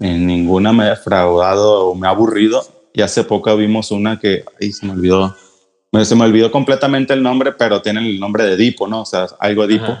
[0.00, 2.64] en ninguna me he defraudado o me ha aburrido.
[2.92, 5.36] Y hace poco vimos una que, ahí se me olvidó,
[6.02, 9.02] se me olvidó completamente el nombre, pero tiene el nombre de Edipo, ¿no?
[9.02, 9.96] O sea, algo Edipo.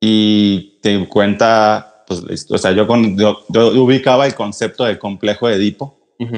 [0.00, 3.44] Y te cuenta, pues, o sea, yo, con, yo,
[3.82, 5.96] ubicaba el concepto del complejo de Edipo,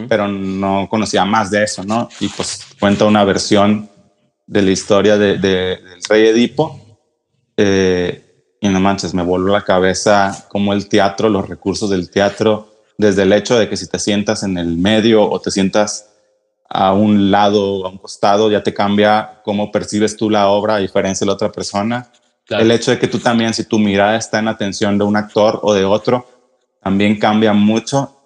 [0.08, 2.08] pero no conocía más de eso, ¿no?
[2.20, 3.88] Y pues cuenta una versión
[4.46, 6.78] de la historia de, del rey Edipo.
[7.62, 8.24] Eh,
[8.58, 13.24] y no manches, me voló la cabeza cómo el teatro, los recursos del teatro, desde
[13.24, 16.08] el hecho de que si te sientas en el medio o te sientas
[16.70, 20.78] a un lado, a un costado, ya te cambia cómo percibes tú la obra a
[20.78, 22.10] diferencia de la otra persona.
[22.48, 25.60] El hecho de que tú también, si tu mirada está en atención de un actor
[25.62, 26.26] o de otro,
[26.82, 28.16] también cambia mucho.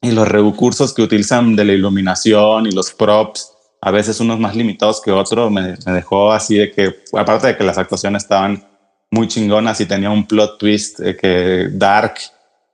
[0.00, 4.54] Y los recursos que utilizan de la iluminación y los props, a veces unos más
[4.54, 8.75] limitados que otros, me, me dejó así de que, aparte de que las actuaciones estaban
[9.10, 12.14] muy chingonas y tenía un plot twist que dark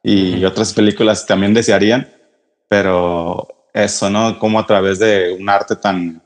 [0.03, 2.09] y otras películas también desearían,
[2.69, 4.39] pero eso, ¿no?
[4.39, 6.23] Como a través de un arte tan,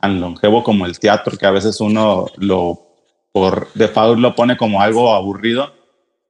[0.00, 2.82] tan longevo como el teatro, que a veces uno lo
[3.32, 5.74] por default lo pone como algo aburrido.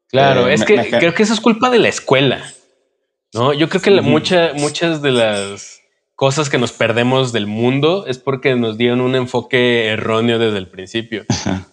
[0.09, 2.43] Claro, eh, es que creo que eso es culpa de la escuela,
[3.33, 3.53] ¿no?
[3.53, 5.81] Yo creo que muchas de las
[6.17, 10.69] cosas que nos perdemos del mundo es porque nos dieron un enfoque erróneo desde el
[10.69, 11.25] principio,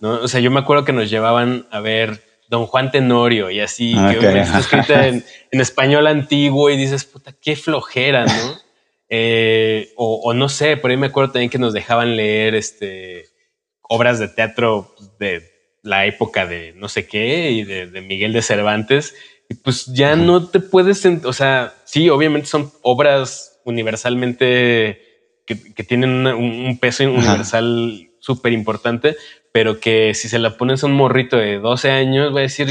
[0.01, 0.15] ¿no?
[0.21, 3.95] O sea, yo me acuerdo que nos llevaban a ver Don Juan Tenorio y así,
[3.97, 8.63] ah, que está escrita en, español antiguo y dices, puta, qué flojera, ¿no?
[9.15, 13.25] Eh, o, no sé, por ahí me acuerdo también que nos dejaban leer este,
[13.83, 15.51] obras de teatro de
[15.83, 19.13] la época de no sé qué y de, Miguel de Cervantes.
[19.63, 25.01] Pues ya no te puedes, o sea, sí, obviamente son obras universalmente
[25.45, 29.15] que, tienen un, peso universal súper importante,
[29.51, 32.69] pero que si se la pones a un morrito de 12 años va a decir,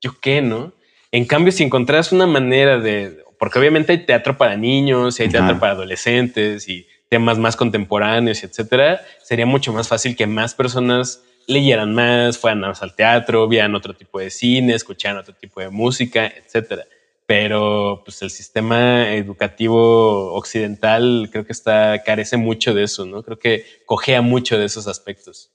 [0.00, 0.72] ¿yo qué, no?
[1.12, 5.28] En cambio, si encontraras una manera de, porque obviamente hay teatro para niños y hay
[5.28, 11.22] teatro para adolescentes y temas más contemporáneos, etcétera, sería mucho más fácil que más personas
[11.50, 15.68] leyeran más, fueran más al teatro, vieran otro tipo de cine, escucharan otro tipo de
[15.68, 16.84] música, etcétera.
[17.26, 23.22] Pero pues el sistema educativo occidental creo que está carece mucho de eso, ¿no?
[23.22, 25.50] Creo que cojea mucho de esos aspectos.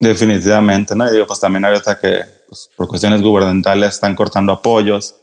[0.00, 1.08] Definitivamente, ¿no?
[1.08, 5.16] Y digo, pues también ahorita que pues, por cuestiones gubernamentales están cortando apoyos,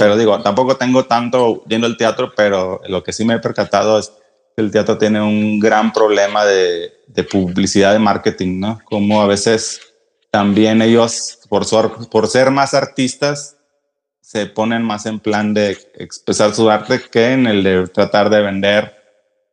[0.00, 4.00] pero digo, tampoco tengo tanto yendo al teatro, pero lo que sí me he percatado
[4.00, 4.12] es
[4.56, 8.80] que el teatro tiene un gran problema de, de publicidad, de marketing, ¿no?
[8.84, 9.80] Como a veces
[10.30, 11.64] también ellos, por,
[12.08, 13.56] por ser más artistas,
[14.20, 18.40] se ponen más en plan de expresar su arte que en el de tratar de
[18.42, 18.94] vender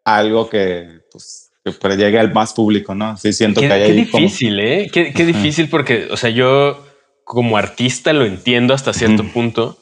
[0.04, 3.18] algo que, pues, que llegue al más público, ¿no?
[3.18, 4.90] Sí, siento que hay Qué difícil, ¿eh?
[4.92, 6.86] Qué, difícil porque, o sea, yo
[7.24, 9.78] como artista lo entiendo hasta cierto punto,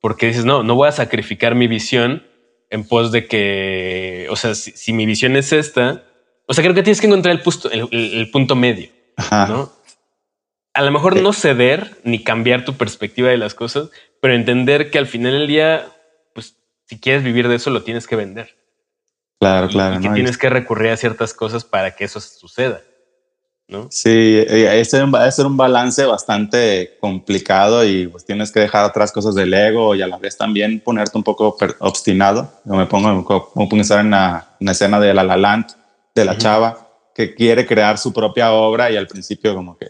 [0.00, 2.26] porque dices, no, no voy a sacrificar mi visión
[2.70, 6.04] en pos de que, o sea, si, mi visión es esta,
[6.50, 8.90] o sea, creo que tienes que encontrar el, punto, el, punto medio,
[9.30, 9.70] ¿no?
[10.74, 13.90] A lo mejor no ceder ni cambiar tu perspectiva de las cosas,
[14.20, 15.86] pero entender que al final del día,
[16.34, 18.56] pues si quieres vivir de eso, lo tienes que vender.
[19.38, 20.00] Claro, claro.
[20.00, 22.80] Y que tienes que recurrir a ciertas cosas para que eso suceda.
[23.68, 23.86] ¿no?
[23.92, 29.12] Sí, ese va a ser un balance bastante complicado y pues tienes que dejar otras
[29.12, 32.52] cosas del ego y a la vez también ponerte un poco obstinado.
[32.64, 35.79] Yo me pongo como pensar en la, escena de La La Land,
[36.20, 39.88] de la chava, que quiere crear su propia obra y al principio como que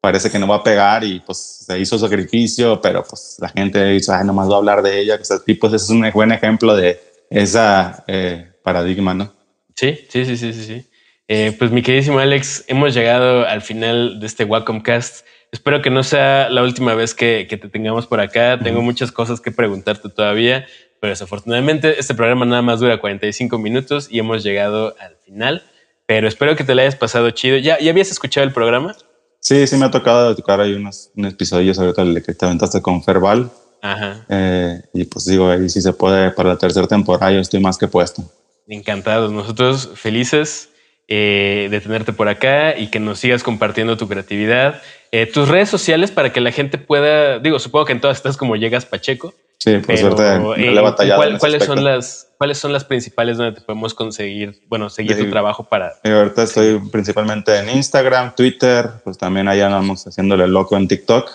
[0.00, 3.84] parece que no va a pegar y pues se hizo sacrificio, pero pues la gente
[3.84, 5.16] dice, ay, nomás va a hablar de ella.
[5.16, 7.00] O pues ese es un buen ejemplo de
[7.30, 8.04] esa...
[8.06, 9.32] Eh, paradigma, ¿no?
[9.74, 10.86] Sí, sí, sí, sí, sí.
[11.28, 15.24] Eh, pues mi queridísimo Alex, hemos llegado al final de este Wacom Cast.
[15.52, 18.58] Espero que no sea la última vez que, te tengamos por acá.
[18.62, 20.66] Tengo muchas cosas que preguntarte todavía,
[21.00, 25.62] pero desafortunadamente este programa nada más dura 45 minutos y hemos llegado al final.
[26.10, 27.56] Pero espero que te lo hayas pasado chido.
[27.58, 28.96] ¿Ya, ¿Ya habías escuchado el programa?
[29.38, 33.04] Sí, sí me ha tocado tocar ahí unos, episodios ahorita el que te aventaste con
[33.04, 33.48] Ferbal.
[33.80, 34.26] Ajá.
[34.28, 37.78] Eh, y pues digo, ahí si se puede para la tercera temporada, yo estoy más
[37.78, 38.24] que puesto.
[38.66, 40.70] Encantados, nosotros felices
[41.06, 44.82] eh, de tenerte por acá y que nos sigas compartiendo tu creatividad.
[45.12, 48.36] Eh, tus redes sociales para que la gente pueda, digo, supongo que en todas estás
[48.36, 49.32] como llegas Pacheco.
[49.60, 54.88] Sí, por suerte ¿Cuáles son las, ¿cuáles son las principales donde te podemos conseguir, bueno,
[54.88, 55.92] seguir tu trabajo para...
[56.02, 61.30] ahorita estoy principalmente en Instagram, Twitter, pues también allá andamos haciéndole loco en TikTok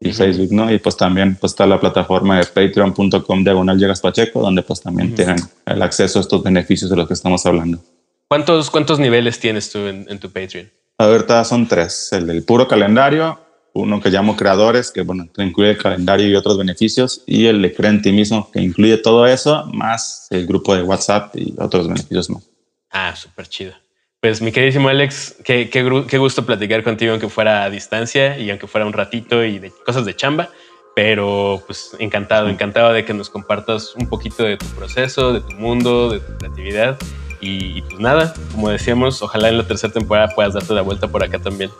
[0.00, 0.72] y Facebook, ¿no?
[0.72, 5.14] Y pues también pues está la plataforma de patreon.com diagonal llegas pacheco, donde pues también
[5.14, 5.36] tienen
[5.66, 7.80] el acceso a estos beneficios de los que estamos hablando.
[8.26, 10.70] ¿Cuántos, cuántos niveles tienes tú en, en tu Patreon?
[10.96, 13.38] Ahorita son tres, el del puro calendario,
[13.78, 17.72] uno que llamo creadores, que bueno, incluye el calendario y otros beneficios, y el de
[17.72, 21.88] Cree en ti mismo, que incluye todo eso, más el grupo de WhatsApp y otros
[21.88, 22.48] beneficios más.
[22.90, 23.74] Ah, súper chido.
[24.20, 28.66] Pues mi queridísimo Alex, qué, qué, gusto platicar contigo, aunque fuera a distancia y aunque
[28.66, 30.50] fuera un ratito y de cosas de chamba,
[30.96, 35.54] pero pues encantado, encantado de que nos compartas un poquito de tu proceso, de tu
[35.54, 36.98] mundo, de tu creatividad.
[37.40, 41.06] Y, y pues nada, como decíamos, ojalá en la tercera temporada puedas darte la vuelta
[41.06, 41.70] por acá también.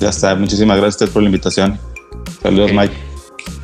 [0.00, 1.78] Ya está, muchísimas gracias por la invitación.
[2.42, 2.94] Saludos, Mike.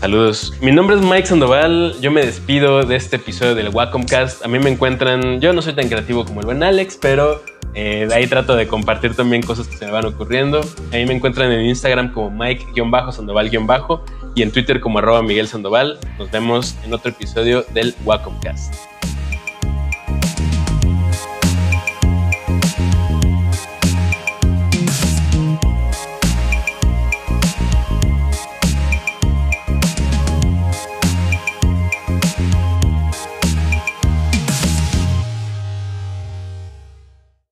[0.00, 0.54] Saludos.
[0.60, 1.94] Mi nombre es Mike Sandoval.
[2.00, 4.44] Yo me despido de este episodio del Wacomcast.
[4.44, 5.40] A mí me encuentran.
[5.40, 7.42] Yo no soy tan creativo como el buen Alex, pero
[7.74, 10.60] eh, de ahí trato de compartir también cosas que se me van ocurriendo.
[10.92, 14.00] A mí me encuentran en Instagram como Mike-Sandoval-
[14.34, 15.98] y en Twitter como arroba Miguel Sandoval.
[16.18, 18.74] Nos vemos en otro episodio del Wacomcast.